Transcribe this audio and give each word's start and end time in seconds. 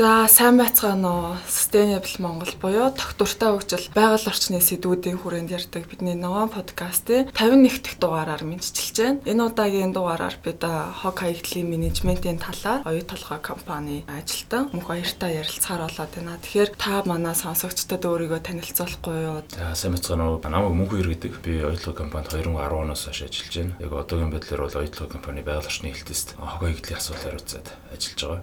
За 0.00 0.24
сайн 0.32 0.56
байцгаана 0.56 1.08
уу. 1.12 1.36
Sustainable 1.44 2.24
Монгол 2.24 2.48
буюу 2.56 2.88
тогтвортой 2.88 3.60
хөгжил 3.60 3.84
байгаль 3.92 4.32
орчны 4.32 4.56
сэдвүүдийн 4.56 5.20
хүрээнд 5.20 5.52
ярьдаг 5.52 5.84
бидний 5.92 6.16
ногоон 6.16 6.48
подкастын 6.48 7.28
51 7.36 7.84
дахь 7.84 8.00
дугаараар 8.00 8.40
мэдчилж 8.40 8.96
байна. 8.96 9.20
Энэ 9.28 9.44
удаагийн 9.52 9.92
дугаараар 9.92 10.40
бид 10.40 10.64
хог 10.64 11.20
хаягдлын 11.20 11.68
менежментийн 11.68 12.40
талаар 12.40 12.80
оюу 12.88 13.04
толгой 13.04 13.44
компани 13.44 14.08
ажилтан 14.08 14.72
мөнх 14.72 14.88
баяртай 14.88 15.36
ярилцахаар 15.36 15.84
болоод 15.84 16.12
байна. 16.16 16.40
Тэгэхээр 16.40 16.70
та 16.80 17.04
манай 17.04 17.36
сонсогчдод 17.36 18.00
өөрийгөө 18.00 18.40
танилцуулахгүй 18.40 19.16
юу? 19.20 19.44
За 19.52 19.76
сайн 19.76 20.00
байцгаана 20.00 20.32
уу. 20.32 20.40
Намайг 20.40 20.80
мөнх 20.80 20.96
баяр 20.96 21.12
гэдэг. 21.12 21.44
Би 21.44 21.60
оюу 21.60 21.76
толгой 21.76 22.08
компанид 22.08 22.32
2010 22.32 22.56
оноос 22.56 23.04
хойш 23.04 23.28
ажиллаж 23.28 23.52
байна. 23.52 23.76
Яг 23.84 23.92
одоогийн 23.92 24.32
байдлаар 24.32 24.64
бол 24.64 24.80
оюу 24.80 24.88
толгой 24.88 25.12
компани 25.12 25.44
байгаль 25.44 25.68
орчны 25.68 25.92
хэлтэст 25.92 26.40
хог 26.40 26.64
хаягдлын 26.64 26.96
асуудлаар 26.96 27.36
үзээд 27.36 27.68
ажиллаж 27.92 28.20
байгаа. 28.24 28.40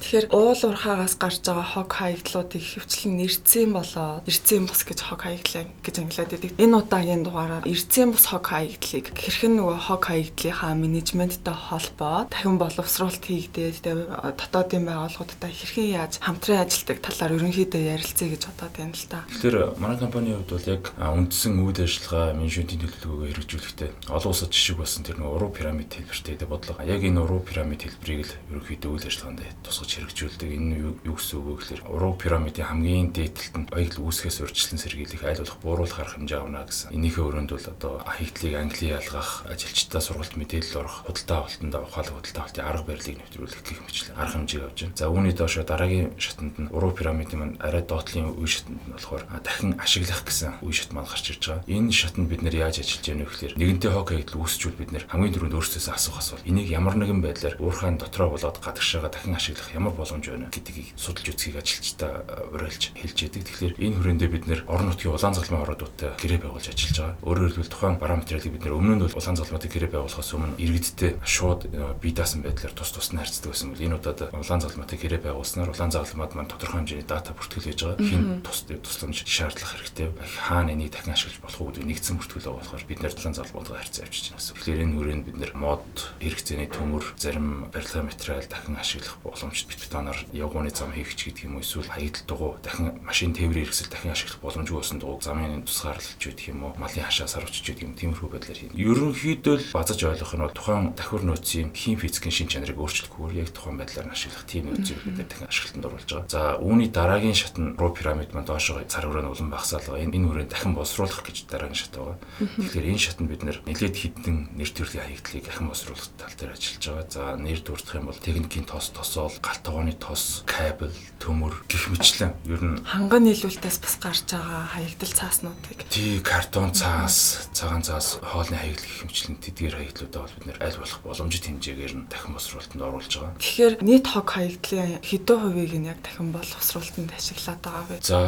Тэгэхээр 0.00 0.26
уул 0.32 0.56
уурхаагаас 0.94 1.18
гарч 1.18 1.42
байгаа 1.42 1.66
хог 1.74 1.90
хаягдлуудыг 1.90 2.62
хөвчлэн 2.62 3.18
нэрцэн 3.18 3.70
болоо 3.74 4.22
нэрцэн 4.26 4.66
бус 4.66 4.82
гэж 4.86 5.00
хог 5.02 5.20
хаягдлаа 5.26 5.66
гэж 5.82 5.94
ангилаад 5.98 6.30
байдаг. 6.30 6.52
Энэ 6.54 6.76
удаагийн 6.78 7.22
дугаараар 7.26 7.66
эрцэн 7.66 8.14
бус 8.14 8.26
хог 8.30 8.46
хаягдлыг 8.46 9.06
хэрхэн 9.10 9.58
нөгөө 9.58 9.78
хог 9.90 10.02
хаягдлынхаа 10.06 10.74
менежменттэй 10.78 11.54
холбоо 11.54 12.30
дахин 12.30 12.58
боловсруулалт 12.62 13.24
хийгдээд 13.26 13.82
дотоодын 13.82 14.86
байгууллагуудтай 14.86 15.50
хэрхэн 15.50 15.88
яаж 15.98 16.12
хамтран 16.22 16.62
ажилладаг 16.62 16.98
талаар 17.02 17.36
ерөнхийдөө 17.42 17.82
ярилцъя 17.98 18.28
гэж 18.30 18.42
бодоод 18.46 18.74
байна 18.78 18.94
л 18.94 19.06
да. 19.10 19.18
Тэгэхээр 19.34 19.56
манай 19.82 19.98
компанийн 19.98 20.38
хувьд 20.38 20.52
бол 20.54 20.70
яг 20.78 20.84
үндсэн 20.94 21.54
үйл 21.58 21.80
ажиллагаа 21.82 22.38
менежментийн 22.38 22.80
төлөвлөгөөгөө 22.86 23.28
хэрэгжүүлэхдээ 23.34 23.90
олон 24.14 24.30
улсад 24.30 24.54
жишг 24.54 24.78
болсон 24.78 25.02
тэр 25.02 25.18
нөгөө 25.18 25.34
уруу 25.34 25.50
пирамид 25.50 25.90
хэлбэртэй 25.90 26.46
бодлого. 26.46 26.86
Яг 26.86 27.02
энэ 27.02 27.18
уруу 27.18 27.40
пирамид 27.42 27.82
хэлбэрийг 27.82 28.22
л 28.28 28.34
ерөнхийдөө 28.54 28.90
үйл 28.94 29.08
ажиллагаанд 29.08 29.42
тусгаж 29.64 29.90
хэрэгжүүлдэг. 29.90 30.50
Энэ 30.54 30.83
юу 31.04 31.16
гэсэн 31.16 31.38
үг 31.40 31.46
вэ 31.46 31.54
гэхээр 31.62 31.82
уруу 31.88 32.12
пирамидын 32.18 32.68
хамгийн 32.68 33.08
дээдлэлт 33.14 33.54
нь 33.56 33.68
баягл 33.70 34.04
үүсгээс 34.04 34.38
урьдчилан 34.44 34.80
сэргийлэх 34.82 35.22
айл 35.24 35.40
болох 35.40 35.58
бууруулах 35.64 35.98
арга 36.00 36.14
хэмжээ 36.20 36.40
авна 36.42 36.66
гэсэн. 36.68 36.92
Энийхээ 36.92 37.24
өрөөнд 37.24 37.50
бол 37.54 37.68
одоо 37.72 37.92
хаягдлыг 38.04 38.54
Английн 38.54 38.96
ялгах, 39.00 39.30
ажилчдаа 39.48 40.02
сургалт 40.02 40.34
мэдээлэл 40.36 40.80
орох, 40.82 40.96
худалдаа 41.06 41.38
авалтанд 41.44 41.74
ухаалаг 41.74 42.14
худалдаа 42.18 42.42
авалтын 42.44 42.64
арга 42.64 42.84
барилыг 42.84 43.16
нэвтрүүлэх 43.18 43.62
гэх 43.64 43.80
мэтлэн 43.84 44.16
арга 44.18 44.34
хэмжээг 44.34 44.64
авч 44.64 44.78
байна. 44.84 44.98
За 44.98 45.06
үүний 45.08 45.34
доошо 45.34 45.62
дараагийн 45.64 46.10
шатанд 46.18 46.54
нь 46.58 46.70
уруу 46.74 46.92
пирамидын 46.92 47.38
маань 47.38 47.56
арай 47.60 47.82
доотлын 47.82 48.34
үе 48.34 48.48
шатанд 48.48 48.80
нь 48.82 48.92
болохоор 48.94 49.22
дахин 49.44 49.76
ашиглах 49.78 50.22
гэсэн 50.24 50.60
үе 50.64 50.74
шат 50.74 50.92
маань 50.92 51.08
гарч 51.08 51.26
ирж 51.30 51.42
байгаа. 51.48 51.68
Энэ 51.68 51.92
шатанд 51.92 52.28
бид 52.28 52.42
нэр 52.42 52.56
яаж 52.68 52.82
ажиллаж 52.82 53.04
яах 53.04 53.20
вэ 53.24 53.32
гэхээр 53.32 53.54
нэгэнтээ 53.58 53.92
хог 53.92 54.08
хаягдл 54.10 54.40
үүсчүүл 54.40 54.78
бид 54.78 54.90
нэр 54.92 55.04
хамгийн 55.08 55.34
түрүүнд 55.34 55.56
өөрсдөөсөө 55.58 55.94
асуух 55.94 56.18
асуулт. 56.18 56.46
Энийг 56.48 56.68
ямар 56.70 56.96
нэгэн 56.98 57.20
байдлаар 57.22 57.56
уурхайн 57.60 57.96
дотроо 57.98 58.30
болоод 58.34 58.58
гадагшаага 58.60 59.08
дахин 59.12 59.34
ашиглах 59.36 59.70
ямар 59.74 59.94
боломж 59.94 60.24
байна 60.28 60.50
гэдгийг 60.74 60.98
судалж 60.98 61.28
үзхийг 61.30 61.56
ажилчдаа 61.62 62.50
уриалж 62.50 62.90
хэлж 62.98 63.18
яадаг. 63.22 63.42
Тэгэхээр 63.46 63.74
энэ 63.78 63.96
хүрээндээ 64.02 64.30
бид 64.34 64.44
нэр 64.50 64.60
орон 64.66 64.90
нутгийн 64.90 65.14
улаан 65.14 65.34
залмын 65.38 65.62
оруудуудтай 65.62 66.10
гэрээ 66.18 66.40
байгуулж 66.42 66.66
ажиллаж 66.74 66.98
байгаа. 66.98 67.22
Өөрөөр 67.22 67.50
хэлбэл 67.54 67.70
тухайн 67.70 67.98
параметрыг 68.02 68.42
бид 68.50 68.64
нэр 68.66 68.74
өмнө 68.74 68.94
нь 68.98 69.02
бол 69.06 69.14
улаан 69.14 69.38
залмуудыг 69.38 69.70
гэрээ 69.70 69.90
байгуулахаас 69.94 70.30
өмнө 70.34 70.58
иргэдтэй 70.58 71.12
шууд 71.22 71.60
бие 72.02 72.14
даасан 72.14 72.42
байдлаар 72.42 72.74
тус 72.74 72.90
тус 72.90 73.08
нь 73.14 73.18
харьцдаг 73.22 73.50
байсан 73.54 73.70
бол 73.70 73.84
энэ 73.86 73.96
удаад 74.02 74.20
улаан 74.34 74.62
залмуудыг 74.66 74.98
гэрээ 74.98 75.20
байгуулснаар 75.22 75.70
улаан 75.70 75.92
залмууд 75.94 76.32
маань 76.34 76.50
тодорхой 76.50 76.78
хэмжээний 76.82 77.06
дата 77.06 77.30
бүртгэл 77.38 77.66
хийж 77.70 77.80
байгаа. 77.86 78.02
Хин 78.02 78.42
тус 78.42 78.66
тусламж 78.66 79.18
шаардлах 79.22 79.70
хэрэгтэй. 79.78 80.10
Хаана 80.42 80.74
энийг 80.74 80.90
дахин 80.90 81.14
ашиглаж 81.14 81.38
болох 81.38 81.60
уу 81.62 81.68
гэдэг 81.70 81.86
нэгдсэн 81.86 82.18
бүртгэлөө 82.18 82.54
болохоор 82.58 82.84
бид 82.90 82.98
нэр 82.98 83.14
улаан 83.14 83.38
залмуудаа 83.38 83.78
харьцаа 83.78 84.04
авчиж 84.04 84.34
байна. 84.34 84.42
Тэгэхээр 84.42 84.82
энэ 84.82 84.94
хүрээнд 84.98 85.24
бид 85.28 85.38
нэр 85.38 85.52
мод, 85.54 85.86
хэрэгцээний 86.18 86.70
төмөр, 86.70 87.04
зарим 87.14 87.70
барилгын 87.70 88.08
материал 88.10 88.46
дахин 88.48 88.76
ашиглах 88.76 89.16
боломжтой 89.22 89.76
бетоноор 89.78 90.18
явгууны 90.54 90.70
зам 90.70 90.94
хийгч 90.94 91.18
гэдэг 91.26 91.50
юм 91.50 91.58
уу 91.58 91.66
эсвэл 91.66 91.90
хаягдл 91.90 92.22
дугуй 92.30 92.54
дахин 92.62 93.02
машин 93.02 93.34
тээврийн 93.34 93.66
хэрэгсэл 93.66 93.90
дахин 93.90 94.14
ашиглах 94.14 94.38
боломжгүй 94.38 94.78
болсон 94.78 94.98
дугуй 95.02 95.18
замын 95.18 95.66
тусгаарлалч 95.66 96.22
гэдэг 96.22 96.46
юм 96.54 96.70
уу 96.70 96.72
малын 96.78 97.02
хашаас 97.02 97.34
арвчж 97.34 97.66
гэдэг 97.66 97.82
юм 97.82 97.98
тиймэрхүү 97.98 98.30
байдлаар 98.30 98.58
хийнэ. 98.62 98.78
Ерөнхийдөө 98.78 99.56
л 99.58 99.66
базаж 99.74 99.98
ойлгох 99.98 100.34
нь 100.38 100.44
бол 100.46 100.54
тухайн 100.54 100.94
давхар 100.94 101.22
нөөцийн 101.26 101.74
хим 101.74 101.98
физикийн 101.98 102.30
шин 102.30 102.46
чанарыг 102.46 102.78
өөрчлөхгүйгээр 102.78 103.42
яг 103.42 103.50
тухайн 103.50 103.78
байдлаар 103.82 104.14
ашиглах 104.14 104.46
тийм 104.46 104.70
нөөцийг 104.70 104.98
бид 105.02 105.26
дахин 105.26 105.50
ашиглалтанд 105.50 105.86
оруулж 105.90 106.10
байгаа. 106.14 106.30
За 106.30 106.40
үүний 106.62 106.88
дараагийн 106.94 107.34
шат 107.34 107.58
нь 107.58 107.74
руу 107.74 107.90
пирамид 107.90 108.30
маань 108.30 108.46
доошоо 108.46 108.78
цар 108.86 109.10
хүрээ 109.10 109.26
нь 109.26 109.32
улам 109.34 109.50
багасаал 109.50 109.90
байгаа. 109.90 110.06
Энэ 110.06 110.14
энэ 110.22 110.28
хүрээ 110.30 110.46
дахин 110.54 110.78
боловсруулах 110.78 111.26
гэж 111.26 111.50
дараагийн 111.50 111.82
шат 111.82 111.98
байгаа. 111.98 112.18
Тэгэхээр 112.38 112.90
энэ 112.94 113.02
шатнд 113.02 113.26
бид 113.26 113.42
нэлээд 113.42 113.96
хідэн 113.98 114.54
нэр 114.54 114.70
төрлийн 114.70 115.02
хаягдлыг 115.02 115.42
дахин 115.50 115.66
боловсруулах 115.66 116.08
тал 116.14 116.34
дээр 116.38 116.54
ажиллаж 116.54 116.84
байгаа. 116.86 117.06
За 117.10 117.22
нэр 117.34 117.60
дурдах 117.64 117.94
юм 117.98 118.06
бол 118.06 118.20
техникийн 118.22 118.66
тос, 118.68 118.94
тосоол, 118.94 119.34
галт 119.42 119.62
тогооны 119.64 119.94
тос, 119.96 120.43
кабель, 120.44 120.94
төмөр 121.18 121.54
гэх 121.66 121.88
мэтлэн 121.90 122.32
ер 122.46 122.62
нь 122.62 122.78
ханган 122.84 123.24
нийлүүлэлтээс 123.24 123.78
бас 123.80 123.96
гарч 123.98 124.28
байгаа 124.28 124.68
хаягдл 124.76 125.12
цааснуудыг 125.12 125.78
тий 125.88 126.20
картон 126.20 126.70
цаас, 126.76 127.48
цагаан 127.56 127.82
цаас, 127.82 128.20
хоолны 128.20 128.56
хаягдл 128.60 128.84
гэх 128.84 129.02
мэтлэн 129.08 129.36
тэдгээр 129.40 129.74
хаягдлуудаа 129.80 130.22
бол 130.24 130.36
бид 130.36 130.46
нэр 130.46 130.58
аль 130.60 130.78
болох 130.78 131.00
боломжит 131.00 131.44
хэмжээгээр 131.48 131.94
нь 131.96 132.06
дахин 132.12 132.32
боловсруулалтанд 132.36 132.84
оруулж 132.84 133.12
байгаа. 133.16 133.40
Тэгэхээр 133.40 133.74
нийт 133.80 134.06
хог 134.06 134.28
хаягдлын 134.28 135.00
хэдэн 135.00 135.38
хувийг 135.40 135.72
нь 135.80 135.88
яг 135.88 135.98
дахин 136.04 136.28
боловсруулалтанд 136.32 137.10
ашиглаад 137.16 137.60
байгаа 137.64 137.84
вэ? 137.88 137.96
За 138.04 138.18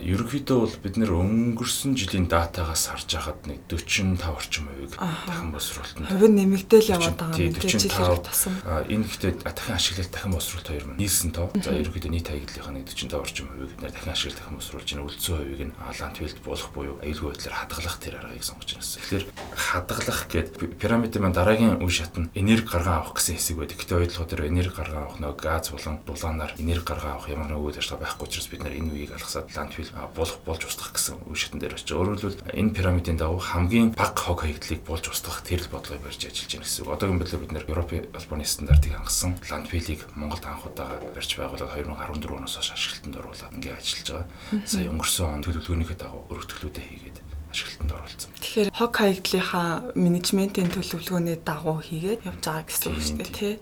ерөнхийдөө 0.00 0.58
бол 0.64 0.76
бид 0.80 0.94
нэр 0.96 1.12
өнгөрсөн 1.12 1.92
жилийн 1.92 2.26
датагаас 2.26 2.88
харж 2.88 3.08
байхад 3.12 3.40
нэг 3.44 3.60
45 3.68 4.24
орчим 4.24 4.64
хувийг 4.72 4.92
дахин 4.96 5.52
боловсруулалтанд 5.52 6.08
хувь 6.08 6.28
нь 6.30 6.38
нэмэгдээл 6.40 6.92
яваад 6.96 7.16
байгаа 7.20 7.36
юм 7.36 7.52
тийм 7.52 7.80
жилээр 7.84 8.20
тасан. 8.24 8.54
Энэ 8.88 9.04
гэхдээ 9.04 9.32
дахин 9.44 9.76
ашиглалт 9.76 10.12
дахин 10.12 10.32
хоёр 10.36 10.84
маань 10.88 11.00
нийлсэн 11.00 11.30
тоо. 11.36 11.50
За 11.66 11.74
ерөнхийдөө 11.74 12.12
нийт 12.14 12.30
хаягдлынхаа 12.30 12.78
нэг 12.78 12.86
45 12.94 13.18
орчим 13.18 13.50
хувийг 13.50 13.74
нэр 13.82 13.90
дахин 13.90 14.14
ашиглах 14.14 14.54
боловсруулж 14.54 14.86
байна. 14.86 15.02
Үлдсэн 15.02 15.34
хувийг 15.34 15.62
нь 15.66 15.74
ландфилд 15.74 16.38
буулах 16.46 16.70
буюу 16.70 16.94
аюулгүй 17.02 17.34
байдлаар 17.34 17.58
хадгалах 17.58 17.98
тэр 17.98 18.14
аргыг 18.22 18.46
сонгож 18.46 18.70
байна. 18.70 18.86
Тэгэхээр 18.86 19.24
хадгалах 19.50 20.20
гэдэг 20.30 20.78
пирамидын 20.78 21.22
маань 21.26 21.34
дараагийн 21.34 21.82
үе 21.82 21.90
шат 21.90 22.14
нь 22.14 22.30
энерги 22.38 22.70
гарган 22.70 23.02
авах 23.02 23.18
гэсэн 23.18 23.34
хэсэг 23.34 23.58
байдаг. 23.58 23.82
Гэтэ 23.82 23.98
ойлгоход 23.98 24.30
тэр 24.30 24.46
энерги 24.46 24.78
гарган 24.78 25.10
авах 25.10 25.18
нөгөө 25.18 25.42
газ 25.42 25.66
болон 25.74 25.96
дулаанаар 26.06 26.52
энерги 26.54 26.86
гарган 26.86 27.12
авах 27.18 27.34
ямар 27.34 27.50
нэг 27.50 27.58
үйл 27.58 27.78
ажиллагаа 27.82 28.14
байхгүй 28.14 28.26
учраас 28.30 28.46
бид 28.46 28.62
энэ 28.62 28.92
үеийг 28.94 29.10
алгасаад 29.18 29.50
ландфил 29.50 29.90
буулах 30.14 30.38
болж 30.46 30.62
устгах 30.70 30.94
гэсэн 30.94 31.18
үе 31.26 31.34
шатн 31.34 31.58
дээр 31.58 31.74
очиж. 31.74 31.90
Өөрөөр 31.90 32.20
хэлбэл 32.22 32.46
энэ 32.54 32.74
пирамидын 32.78 33.18
дагуу 33.18 33.42
хамгийн 33.42 33.90
бага 33.98 34.14
хог 34.14 34.46
хаягдлыг 34.46 34.86
болж 34.86 35.10
устгах 35.10 35.42
тэрл 35.42 35.66
бодлогыг 35.66 36.06
барьж 36.06 36.30
ажиллаж 36.30 36.46
байна 36.46 36.62
гэсэн 36.62 36.82
үг. 36.86 36.94
Одоогийн 36.94 37.18
байдлаар 37.18 37.42
бид 37.42 37.54
нэр 37.58 37.66
Европын 37.66 38.06
албаны 38.14 38.46
стандартыг 38.46 38.94
хангасан 38.94 39.34
ландфилийг 39.50 40.06
Монголд 40.14 40.46
анх 40.46 40.62
удаа 40.62 41.02
барьж 41.10 41.30
байгуулад 41.62 42.20
2014 42.20 42.36
оноос 42.36 42.56
хойш 42.56 42.70
ашиглалтанд 42.76 43.16
оруулаад 43.16 43.54
ингээд 43.56 43.78
ажиллаж 43.80 44.08
байгаа. 44.10 44.26
Сая 44.66 44.90
өнгөрсөн 44.92 45.26
он 45.32 45.44
төлөвлөгөөнийхөө 45.46 45.98
дагуу 46.00 46.22
өргөтгөлүүдээ 46.32 46.86
хийгээд 46.86 47.18
ашиглалтанд 47.52 47.92
оруулсан. 47.96 48.30
Тэгэхээр 48.36 48.70
хог 48.76 48.92
хаягдлынхаа 48.96 49.68
менежментийн 49.96 50.70
төлөвлөгөөний 50.74 51.36
дагуу 51.40 51.78
хийгээд 51.80 52.26
явж 52.28 52.40
байгаа 52.44 52.64
гэсэн 52.66 52.86
үг 52.92 53.00
шүү 53.00 53.16
дээ 53.22 53.32
тий. 53.32 53.54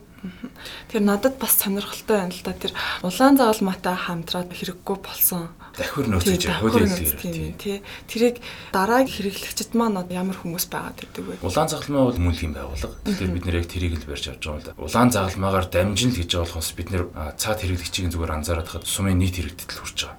Тэгэхээр 0.89 1.05
надад 1.05 1.35
бас 1.37 1.53
сонирхолтой 1.61 2.17
байна 2.17 2.33
л 2.33 2.43
да 2.43 2.53
тэр 2.57 2.73
улаан 3.05 3.37
загалмаатай 3.37 3.97
хамтраад 3.97 4.51
хэрэггүй 4.57 4.97
болсон 5.05 5.53
давхир 5.75 6.07
нөөцөж 6.09 6.43
хуулийн 6.63 6.91
хэлээр 6.91 7.59
тий. 7.59 7.83
Тэрийг 8.07 8.37
дараагийн 8.71 9.11
хэрэглэгчд 9.11 9.75
маань 9.75 10.07
ямар 10.11 10.39
хүмүүс 10.39 10.71
байгаад 10.71 10.99
байдаг 11.03 11.25
вэ? 11.27 11.43
Улаан 11.43 11.69
загалмаа 11.69 12.11
бол 12.11 12.23
мөнгөлийн 12.23 12.55
байгууллага. 12.55 12.97
Тэгэхээр 13.03 13.35
бид 13.35 13.45
нэр 13.45 13.59
яг 13.59 13.67
тэрийг 13.67 13.95
л 13.99 14.07
барьж 14.07 14.25
авч 14.31 14.43
байгаа 14.43 14.55
юм 14.55 14.63
л 14.63 14.69
да. 14.71 14.79
Улаан 14.79 15.11
загалмаагаар 15.11 15.67
дамжин 15.71 16.11
л 16.15 16.19
гэж 16.23 16.31
байгаа 16.31 16.47
болохоос 16.47 16.71
бид 16.79 16.89
нэр 16.95 17.05
цаад 17.35 17.59
хэрэглэгчийн 17.63 18.11
зүгээр 18.15 18.35
анзаараад 18.39 18.69
хад 18.71 18.85
сумын 18.87 19.19
нийт 19.19 19.35
хэрэгтэд 19.35 19.71
л 19.75 19.83
хүрч 19.83 19.99
байгаа. 20.07 20.19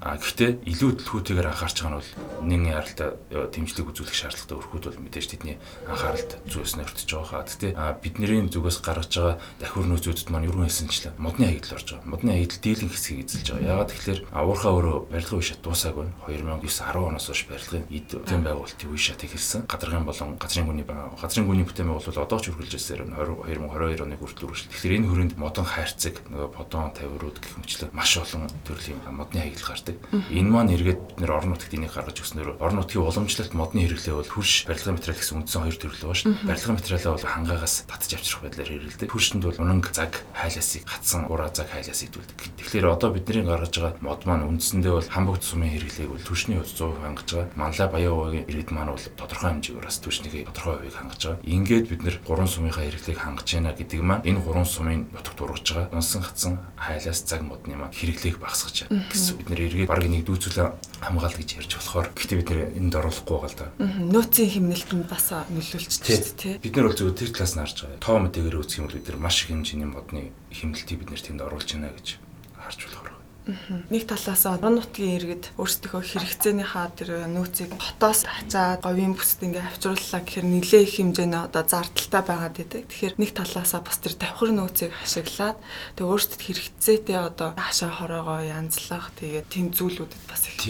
Аа 0.00 0.16
гэхдээ 0.16 0.50
илүү 0.64 0.90
төлхөөтэйгээр 0.96 1.50
анхаарч 1.52 1.76
байгаа 1.80 1.92
нь 1.92 1.98
бол 2.00 2.12
нэгэн 2.48 2.72
яралтай 2.72 3.08
дэмжлэг 3.52 3.86
үзүүлэх 3.92 4.16
шаардлагатай 4.16 4.56
өрхүүд 4.56 4.84
бол 4.88 5.02
мэдээж 5.04 5.26
тэдний 5.28 5.56
анхааралд 5.88 6.30
зүйснээр 6.48 6.88
өртөж 6.88 7.08
байгаа 7.12 7.28
хаа. 7.28 7.44
Гэхдээ 7.44 7.72
бидний 8.00 8.48
зүгээс 8.48 8.78
гаргаж 8.80 9.12
байгаа 9.12 9.36
давхир 9.60 9.86
нөөцүүдэд 9.92 10.28
маань 10.32 10.48
юу 10.48 10.56
хэлсэнчлээ. 10.56 11.20
Модны 11.20 11.44
хаягдл 11.52 11.76
орж 11.76 11.88
байгаа. 11.92 12.08
Модны 12.08 12.30
хаягдл 12.32 12.64
дийлэн 12.64 12.90
хэсгийг 12.92 13.20
эзэлж 13.28 13.48
байгаа. 13.52 13.70
Ягаад 13.76 13.90
тэгэхээр 13.92 14.20
уурхаа 14.32 14.72
өөрөө 14.82 15.06
барилгын 15.10 15.38
үе 15.38 15.46
шат 15.46 15.60
дуусаагүй 15.62 16.06
2009 16.26 16.66
10 16.66 17.06
оноос 17.10 17.26
хойш 17.26 17.42
барилгын 17.50 17.84
эд 17.90 18.08
бүтээн 18.14 18.42
байгуулалтын 18.46 18.90
үе 18.92 19.00
шат 19.02 19.22
эхэлсэн. 19.26 19.66
Гадаргын 19.66 20.06
болон 20.06 20.36
газрын 20.38 20.66
гүний 20.70 20.86
газрын 20.86 21.46
гүний 21.50 21.66
бүтээн 21.66 21.88
байгуулалт 21.90 22.22
одоо 22.22 22.38
ч 22.38 22.50
үргэлжилсээр 22.54 23.02
2022 23.10 24.06
оны 24.06 24.16
хүртэл 24.18 24.46
үргэлжлэх. 24.46 24.70
Тэгэхээр 24.70 24.96
энэ 25.02 25.08
хүрээнд 25.10 25.34
модон 25.38 25.66
хайрцаг 25.66 26.14
нөгөө 26.30 26.50
подон 26.54 26.94
тавирууд 26.94 27.38
гэх 27.42 27.54
мэтлээ 27.58 27.90
маш 27.90 28.12
олон 28.18 28.46
төрлийн 28.62 29.00
модны 29.10 29.38
хаягдл 29.42 29.66
гардаг. 29.66 29.96
Энэ 30.30 30.50
маань 30.50 30.74
эргээд 30.78 31.00
бид 31.02 31.18
нэр 31.18 31.32
орон 31.34 31.54
нутагт 31.54 31.74
энийг 31.74 31.94
гаргаж 31.94 32.18
өгснөөр 32.22 32.58
орон 32.62 32.78
нутгийн 32.82 33.06
уламжлалт 33.06 33.54
модны 33.54 33.86
хэрэглээ 33.86 34.14
бол 34.18 34.30
хөрш 34.30 34.66
барилгын 34.66 34.96
материал 34.98 35.18
гэсэн 35.18 35.38
үндсэн 35.42 35.62
хоёр 35.62 35.76
төрөл 35.78 36.02
байгаа 36.02 36.18
шүү. 36.22 36.34
Барилгын 36.46 36.76
материалаа 36.78 37.12
бол 37.14 37.26
хангаагаас 37.32 37.74
татж 37.86 38.10
авчрах 38.14 38.42
байдлаар 38.42 38.70
хэрэглэдэг. 38.70 39.08
Хөрш 39.12 39.32
түвшинд 39.32 39.48
бол 39.48 39.62
унанг 39.64 39.88
цаг 39.96 40.12
хайласыг 40.36 40.84
хатсан 40.84 41.24
ураа 41.32 41.48
цаг 41.48 41.72
хайлаас 41.72 42.04
идүүлдэг. 42.04 42.58
Тэгэхээр 42.60 42.86
одоо 42.92 43.08
бидний 43.14 43.40
гаргаж 43.46 43.72
байгаа 43.72 43.96
мод 44.04 44.26
маань 44.28 44.44
үндсэндээ 44.72 44.96
бол 44.96 45.04
хамбогд 45.04 45.44
сумын 45.44 45.68
хэрэглээг 45.68 46.08
бол 46.08 46.24
түвшний 46.24 46.56
хувьд 46.56 46.72
100% 46.72 47.04
хангаж 47.04 47.28
байгаа. 47.28 47.52
Манлай 47.60 47.88
Баяовагийн 47.92 48.48
иргэд 48.48 48.70
маань 48.72 48.96
бол 48.96 49.04
тодорхой 49.20 49.50
хэмжээгээр 49.52 49.84
бас 49.84 49.98
түвшнийг 50.00 50.32
тодорхой 50.48 50.74
хувийг 50.80 50.96
хангаж 50.96 51.20
байгаа. 51.28 51.44
Ингээд 51.44 51.86
бид 51.92 52.00
нэр 52.08 52.16
гурван 52.24 52.48
сумынхаа 52.48 52.84
хэрэглээг 52.88 53.20
хангаж 53.20 53.48
байна 53.52 53.76
гэдэг 53.76 54.00
маань 54.00 54.24
энэ 54.24 54.40
гурван 54.40 54.64
сумын 54.64 55.12
нутагт 55.12 55.40
ургаж 55.44 55.68
байгаа. 55.68 55.92
Унсан 55.92 56.22
хатсан 56.24 56.52
хайлаас 56.80 57.20
цаг 57.20 57.40
модны 57.44 57.76
маань 57.76 57.92
хэрэглээг 57.92 58.36
багасгаж 58.40 58.88
байна. 58.88 59.04
Гэсэн 59.12 59.36
бид 59.36 59.48
нэр 59.52 59.60
эргээд 59.68 59.92
баг 59.92 60.04
нэг 60.08 60.24
дүүцүүлэн 60.24 60.72
хамгаалт 61.04 61.36
гэж 61.36 61.50
ярьж 61.60 61.72
болохоор 61.76 62.08
гэхдээ 62.16 62.38
бид 62.40 62.48
нэр 62.48 62.60
энд 62.72 62.94
оруулахгүй 62.96 63.36
байгаа 63.36 63.52
л 63.52 63.60
да. 63.60 63.68
Нөөцийн 63.76 64.50
хэмнэлтэнд 64.56 65.04
бас 65.04 65.28
нөлөөлж 65.52 65.92
байна 66.00 66.32
тий. 66.32 66.56
Бид 66.64 66.74
нар 66.80 66.88
бол 66.88 66.96
зөвхөн 66.96 67.18
тэр 67.20 67.30
талаас 67.36 67.52
нь 67.52 67.60
харж 67.60 67.76
байгаа. 67.84 68.00
Тоо 68.00 68.16
мэдээгээр 68.24 68.56
үзэх 68.56 68.80
юм 68.80 68.86
бол 68.88 68.96
бид 68.96 69.08
нар 69.12 69.20
маш 69.20 69.36
их 69.44 69.52
хэмжээний 69.52 69.90
модны 69.90 70.32
хэмнэлтийг 70.48 70.98
бид 71.04 71.10
нэр 71.12 71.20
тэнд 71.20 71.44
оруулж 71.44 71.68
байна 71.76 71.92
гэж 71.92 72.16
харж 72.56 72.80
болох 72.88 73.11
Нэг 73.42 74.06
талаас 74.06 74.46
орон 74.46 74.78
нутгийн 74.78 75.18
иргэд 75.18 75.44
өөрсдийнхөө 75.58 75.98
хэрэгцээнийхаа 75.98 76.94
тэр 76.94 77.26
нөөцийг 77.26 77.74
хотоос 77.74 78.22
хачаад 78.22 78.86
говийн 78.86 79.18
бүсд 79.18 79.42
ингээ 79.42 79.66
авчрууллаа 79.66 80.22
гэхээр 80.22 80.46
нэлээ 80.46 80.82
их 80.86 80.94
хэмжээний 81.02 81.42
одоо 81.42 81.66
зардалтай 81.66 82.22
байгаад 82.22 82.54
байдаг. 82.54 82.86
Тэгэхээр 82.86 83.18
нэг 83.18 83.30
талаас 83.34 83.74
бас 83.74 83.98
тэр 83.98 84.14
давхар 84.14 84.54
нөөцийг 84.54 84.94
ашиглаад 84.94 85.58
тэг 85.98 86.06
өөрсдөд 86.06 86.38
хэрэгцээтэй 86.38 87.18
одоо 87.18 87.50
хашаа 87.58 87.90
хороогоо 87.90 88.46
янзлах 88.46 89.10
тэгээд 89.18 89.50
тэм 89.50 89.74
зүйлүүдэд 89.74 90.22
бас 90.30 90.42
их 90.46 90.62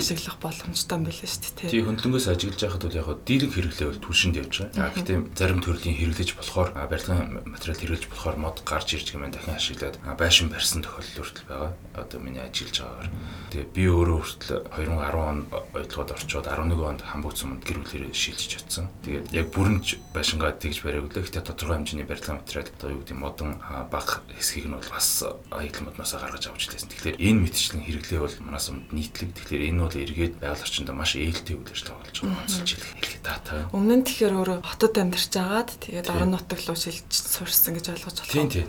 ашиглах 0.00 0.40
боломжтой 0.40 0.96
юм 0.96 1.04
билээ 1.04 1.28
шүү 1.28 1.52
дээ. 1.60 1.72
Тий 1.76 1.84
хөндлөнгөөс 1.84 2.32
ажиглаж 2.32 2.60
байхад 2.64 2.84
бол 2.88 3.00
яг 3.04 3.08
дийлэг 3.28 3.52
хэрэглээ 3.52 3.88
бол 3.92 4.00
түвшинд 4.00 4.40
явж 4.40 4.54
байгаа. 4.72 4.96
Гэхдээ 4.96 5.18
зарим 5.36 5.60
төрлийн 5.60 6.00
хэрэглэж 6.00 6.30
болохоор 6.40 6.72
барилгын 6.72 7.44
материал 7.44 7.80
хэрэглэж 7.84 8.04
болохоор 8.08 8.36
мод 8.40 8.64
гарч 8.64 8.96
ирж 8.96 9.12
гэмээр 9.12 9.36
дахин 9.36 9.60
ашиглаад 9.60 10.00
байшин 10.16 10.48
барьсан 10.48 10.80
тохиолдол 10.80 11.20
хүртэл 11.20 11.48
байгаа 11.52 12.13
одоо 12.14 12.22
миний 12.22 12.38
ажиллаж 12.38 12.78
байгаагаар. 12.78 13.10
Тэгээ 13.50 13.74
би 13.74 13.84
өөрөө 13.90 14.18
хүртэл 14.22 14.62
2010 14.70 15.18
онд 15.18 15.44
ойлгоод 15.74 16.10
орчоод 16.14 16.46
11 16.46 16.78
онд 16.78 17.02
хамбогд 17.02 17.38
суманд 17.38 17.62
гэр 17.66 17.82
бүлэрээ 17.82 18.14
шилжиж 18.14 18.62
очсон. 18.62 18.86
Тэгээд 19.02 19.26
яг 19.34 19.46
бүрэнж 19.50 19.86
байшингаа 20.14 20.54
тэгж 20.54 20.78
бариаг 20.86 21.10
үлээ. 21.10 21.26
Гэтэ 21.26 21.42
тодорхой 21.42 21.82
хэмжээний 21.82 22.06
барилгын 22.06 22.38
материал 22.38 22.70
одоо 22.70 22.90
юу 22.94 23.00
гэдэг 23.02 23.18
модон 23.18 23.50
баг 23.90 24.22
хэсгийг 24.30 24.70
нь 24.70 24.76
бол 24.78 24.90
бас 24.94 25.08
аялал 25.50 25.82
модноосоо 25.90 26.18
гаргаж 26.22 26.44
авч 26.46 26.62
лээсэн. 26.70 26.90
Тэгэхээр 26.94 27.18
энэ 27.18 27.42
мэтчлэн 27.42 27.82
хэрэглээ 27.82 28.20
бол 28.22 28.36
манаас 28.46 28.70
нийтлэг. 28.70 29.30
Тэгэхээр 29.34 29.66
энэ 29.74 29.82
бол 29.82 29.98
эргээд 29.98 30.34
байгаль 30.38 30.62
орчинд 30.62 30.90
маш 30.94 31.18
ээлтэй 31.18 31.54
үйл 31.58 31.74
ажиллагаа 31.74 31.98
болж 31.98 32.16
байгаа 32.22 32.42
онцлж 32.46 32.70
хэлэх 32.78 33.22
дата. 33.26 33.54
Өмнө 33.74 33.94
нь 33.98 34.06
тэгэхээр 34.06 34.34
өөрөө 34.38 34.58
хотод 34.62 34.94
амьдарч 35.02 35.34
агаад 35.34 35.70
тэгээд 35.82 36.10
орон 36.14 36.30
нутаг 36.38 36.60
руу 36.62 36.78
шилжиж 36.78 37.10
сурсан 37.10 37.74
гэж 37.74 37.86
ойлгож 37.90 38.16
байна. 38.22 38.34
Тийм 38.34 38.48
тийм. 38.50 38.68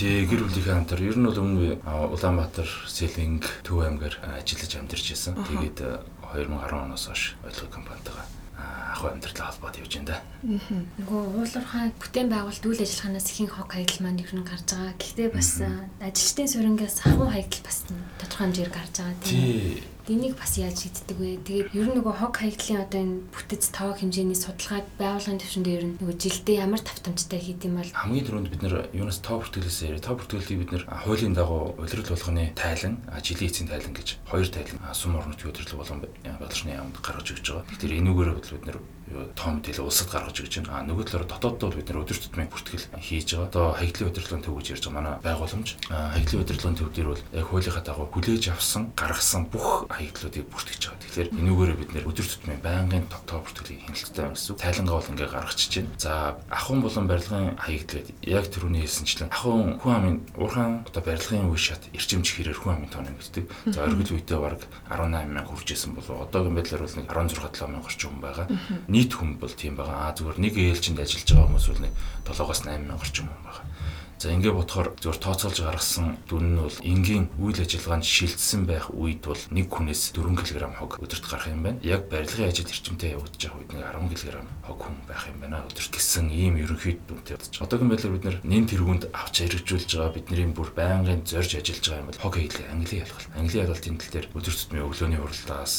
Тий 0.00 0.24
гэр 0.24 0.48
бүлийнхээ 0.48 0.72
хамтар 0.80 1.00
ер 1.04 1.16
нь 1.20 1.28
бол 1.28 1.36
өмнө 1.44 1.76
Улаанбаатар, 1.84 2.64
Сэлэнг, 2.88 3.44
Төв 3.60 3.84
аймгаар 3.84 4.16
ажиллаж 4.40 4.72
амьдарч 4.80 5.12
байсан. 5.12 5.36
Тэгээд 5.44 5.76
2010 6.24 6.88
оноос 6.88 7.04
хойш 7.04 7.36
ойлгоо 7.44 7.68
компанитайгаа 7.68 8.24
ах 8.56 9.04
амьдралаа 9.04 9.52
холбоод 9.52 9.76
явж 9.76 10.00
байна 10.00 10.08
да. 10.08 10.16
Нөгөө 10.40 11.20
уулуурхай 11.36 11.92
бүтээн 12.00 12.32
байгуулалт 12.32 12.64
үйл 12.64 12.80
ажиллагаанаас 12.80 13.28
ихэнх 13.28 13.52
хог 13.60 13.68
хаягдал 13.76 14.00
маань 14.08 14.24
ер 14.24 14.32
нь 14.32 14.48
гарч 14.48 14.68
байгаа. 14.72 14.96
Гэхдээ 14.96 15.28
бас 15.36 15.50
ажилчдын 16.00 16.48
сурингаас 16.48 16.96
ахуй 17.04 17.28
хаягдал 17.28 17.64
бас 17.68 17.78
тодорхой 18.16 18.44
хэмжээр 18.48 18.72
гарч 18.72 18.94
байгаа 19.04 19.16
тийм. 19.20 19.84
Энийг 20.10 20.34
бас 20.34 20.58
яаж 20.58 20.82
шийддэг 20.82 21.18
вэ? 21.22 21.38
Тэгээд 21.46 21.70
ер 21.70 21.86
нь 21.86 22.02
нөгөө 22.02 22.18
хог 22.18 22.34
хаягдлын 22.34 22.82
одоо 22.82 22.98
энэ 22.98 23.30
бүтэц 23.30 23.70
тоог 23.70 24.02
хэмжээний 24.02 24.34
судалгааг 24.34 24.82
байгууллагын 24.98 25.38
төвшөнд 25.38 25.70
ер 25.70 25.84
нь 25.86 25.94
нөгөө 26.02 26.16
жилдээ 26.18 26.66
ямар 26.66 26.82
тавтамжтай 26.82 27.38
хийд 27.38 27.62
юм 27.62 27.78
бол 27.78 27.94
хамгийн 27.94 28.26
түрүүнд 28.26 28.50
бид 28.50 28.62
нэр 28.66 28.90
юунаас 28.90 29.22
тоо 29.22 29.38
бүртгэлээс 29.38 29.86
яриа. 29.86 30.02
Тоо 30.02 30.18
бүртгэлийг 30.18 30.58
бид 30.66 30.70
нэр 30.74 30.84
хуулийн 30.90 31.38
дагуу 31.38 31.78
улирал 31.78 32.10
болгоны 32.10 32.50
тайлан, 32.58 32.98
жилийн 33.22 33.54
эцсийн 33.54 33.70
тайлан 33.70 33.94
гэж 33.94 34.08
хоёр 34.26 34.48
тайлан 34.50 34.82
сум 34.98 35.14
орнот 35.14 35.38
хөдөлгөөн 35.46 35.78
болгон 35.78 36.02
бодлогын 36.02 36.74
яамд 36.74 36.96
гаргаж 36.98 37.30
өгч 37.30 37.46
байгаа. 37.46 37.70
Тэгэхээр 37.70 37.98
энүүгээр 38.02 38.30
бид 38.34 38.66
нэр 38.66 38.78
том 39.34 39.58
мэдээлэл 39.58 39.86
улсад 39.86 40.10
гаргаж 40.10 40.36
өгч 40.40 40.62
байна. 40.62 40.80
А 40.80 40.86
нөгөө 40.86 41.04
талаараа 41.06 41.30
дотооддоо 41.34 41.70
бид 41.74 41.88
нэр 41.90 42.02
өдөр 42.06 42.18
тутмын 42.20 42.50
бүртгэл 42.50 42.86
хийж 43.00 43.28
байгаа. 43.34 43.48
Одоо 43.50 43.64
хаягдлын 43.74 44.10
удирдлагын 44.10 44.44
төв 44.46 44.54
гэж 44.60 44.66
ярьж 44.70 44.84
байгаа 44.86 44.98
манай 45.00 45.14
байгууламж. 45.24 45.68
Хаягдлын 45.90 46.42
удирдлагын 46.44 46.78
төв 46.78 46.88
дээр 46.94 47.08
бол 47.10 47.24
яг 47.34 47.46
хуулийнхаа 47.50 47.84
дагуу 47.84 48.06
хүлээж 48.14 48.44
авсан, 48.54 48.82
гаргасан 48.94 49.42
бүх 49.50 49.90
хаягдлуудыг 49.90 50.46
бүртгэж 50.46 50.82
байгаа. 50.86 51.02
Тэгэхээр 51.10 51.28
энүүгээр 51.40 51.72
бид 51.80 51.90
нэр 51.94 52.08
өдөр 52.10 52.26
тутмын 52.30 52.60
байнгын 52.62 53.04
топ 53.10 53.42
бүртгэлийг 53.50 53.82
хяналттай 53.90 54.22
байна 54.22 54.36
гэсэн. 54.38 54.56
Тайлангаа 54.60 54.96
бол 55.00 55.10
ингээ 55.10 55.30
гаргачихж 55.34 55.72
байна. 55.80 55.90
За 55.98 56.12
ахын 56.50 56.80
болон 56.80 57.06
барилгын 57.10 57.58
хаягдл 57.58 57.98
яг 58.30 58.44
түрүүний 58.50 58.82
хэлсэнчлэн 58.86 59.30
ахын 59.34 59.78
хүн 59.82 59.94
амын 59.94 60.16
уурхаан 60.38 60.86
одоо 60.86 61.02
барилгын 61.02 61.50
үе 61.50 61.58
шат 61.58 61.82
эрчимч 61.90 62.30
хэрээр 62.38 62.58
хүн 62.58 62.78
амын 62.78 62.90
тооны 62.94 63.10
мэддэг. 63.10 63.44
За 63.74 63.84
оргил 63.84 64.14
үедээ 64.14 64.38
баг 64.38 64.62
18 64.86 65.26
мянга 65.30 65.50
хүрч 65.50 65.68
исэн 65.74 65.94
болов 65.98 66.30
одоогийн 66.30 66.54
байдлаар 66.54 66.84
бол 66.86 66.96
нэг 66.96 67.06
16 67.10 67.50
7 67.50 67.70
мянга 67.70 67.88
орчим 67.90 68.10
хүн 68.10 68.22
байгаа 68.22 68.46
нийт 69.00 69.16
хүн 69.16 69.40
бол 69.40 69.52
тийм 69.56 69.80
байгаа. 69.80 70.12
Аа 70.12 70.16
зүгээр 70.16 70.38
нэг 70.44 70.54
ээлжинд 70.60 71.00
ажиллаж 71.00 71.28
байгаа 71.32 71.48
хүмүүс 71.48 71.66
бол 71.72 71.84
нэг 71.88 71.92
7-оос 72.28 72.60
8 72.68 72.84
мянга 72.84 73.00
орчим 73.00 73.26
хүн 73.32 73.42
байгаа. 73.48 73.64
За 74.20 74.28
ингээ 74.28 74.52
бодохоор 74.52 74.92
зөвхөн 75.00 75.24
тооцоолж 75.24 75.64
гаргасан 75.64 76.20
дүн 76.28 76.52
нь 76.52 76.60
бол 76.60 76.76
энгийн 76.84 77.32
үйл 77.40 77.56
ажиллагаанд 77.56 78.04
шилжсэн 78.04 78.68
байх 78.68 78.92
үед 78.92 79.24
бол 79.24 79.40
1 79.48 79.64
хүнээс 79.64 80.12
4 80.12 80.36
кг 80.36 80.76
хог 80.76 81.00
өдөрт 81.00 81.24
гарах 81.24 81.48
юм 81.48 81.64
байна. 81.64 81.80
Яг 81.80 82.12
барилгын 82.12 82.52
ажил 82.52 82.68
эрчимтэй 82.68 83.16
явагдаж 83.16 83.40
байгаа 83.40 83.64
үед 83.64 83.72
нэг 83.72 83.80
10 83.80 84.44
кг 84.44 84.44
хог 84.60 84.76
хүн 84.76 84.96
байх 85.08 85.24
юм 85.24 85.40
байна. 85.40 85.64
Өдөрт 85.64 85.88
гэсэн 85.96 86.28
ийм 86.36 86.60
ерөнхийд 86.60 87.00
дүнтэй 87.08 87.40
бодож. 87.40 87.56
Одоогийн 87.64 87.88
байдлаар 87.88 88.12
бид 88.20 88.44
нэн 88.44 88.64
тэргуунд 88.68 89.04
авч 89.08 89.34
хэрэгжүүлж 89.40 89.88
байгаа 89.88 90.12
бидний 90.12 90.52
бүр 90.52 90.68
байнгын 90.76 91.24
зорж 91.24 91.56
ажиллаж 91.56 91.80
байгаа 91.80 92.02
юм 92.04 92.08
бол 92.12 92.20
хог 92.20 92.34
хийлээ 92.36 92.68
Английн 92.76 93.08
ялгалт. 93.08 93.32
Английн 93.40 93.64
ялгалтын 93.64 93.96
тал 93.96 94.12
дээр 94.20 94.28
өдөр 94.36 94.52
тутмын 94.52 94.84
өглөөний 94.84 95.20
уралдаас 95.24 95.74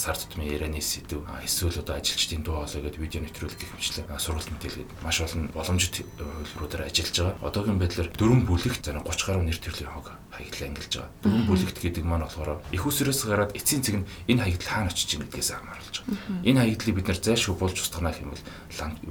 сар 0.00 0.16
тутмын 0.16 0.48
ярианы 0.48 0.80
сэдв 0.80 1.28
эсвэл 1.44 1.76
одоо 1.76 2.00
ажилчдын 2.00 2.40
дуу 2.40 2.64
хоолой 2.64 2.88
гэдэг 2.88 3.04
видео 3.04 3.20
нэвтрүүлэг 3.20 3.60
гэх 3.60 3.76
мэтлэн 3.76 4.16
сургалт 4.16 4.48
мэдээлгээд 4.48 4.90
маш 5.04 5.20
олон 5.20 5.52
боломжит 5.52 6.08
хөлбөрөөр 6.56 6.88
ажиллаж 6.88 7.16
байгаа. 7.20 7.36
Одоогийн 7.52 7.81
байдлаар 7.82 8.08
дөрвөн 8.14 8.42
бүлэгт 8.46 8.86
30 8.86 9.26
гаруй 9.26 9.44
нэр 9.44 9.58
төрлийн 9.58 9.90
хог 9.90 10.06
хаягдлаа 10.32 10.68
ангилж 10.68 10.94
байгаа. 10.96 11.12
Дөрвөн 11.22 11.46
бүлэгт 11.46 11.78
гэдэг 11.82 12.04
маань 12.08 12.24
болохоор 12.24 12.64
их 12.72 12.86
усрээс 12.86 13.20
гараад 13.28 13.52
эцсийн 13.52 13.82
цэг 13.84 13.96
нь 14.00 14.08
энэ 14.32 14.42
хаягдл 14.48 14.68
хаана 14.72 14.88
очиж 14.88 15.20
байгаа 15.20 15.28
гэдгээс 15.28 15.50
хамааруулж 15.52 15.96
байгаа. 16.00 16.46
Энэ 16.48 16.60
хаягдлыг 16.62 16.96
бид 16.96 17.08
нар 17.12 17.20
зайлшгүй 17.20 17.56
болж 17.60 17.76
устгах 17.76 18.16
юм 18.16 18.32
бол 18.32 18.44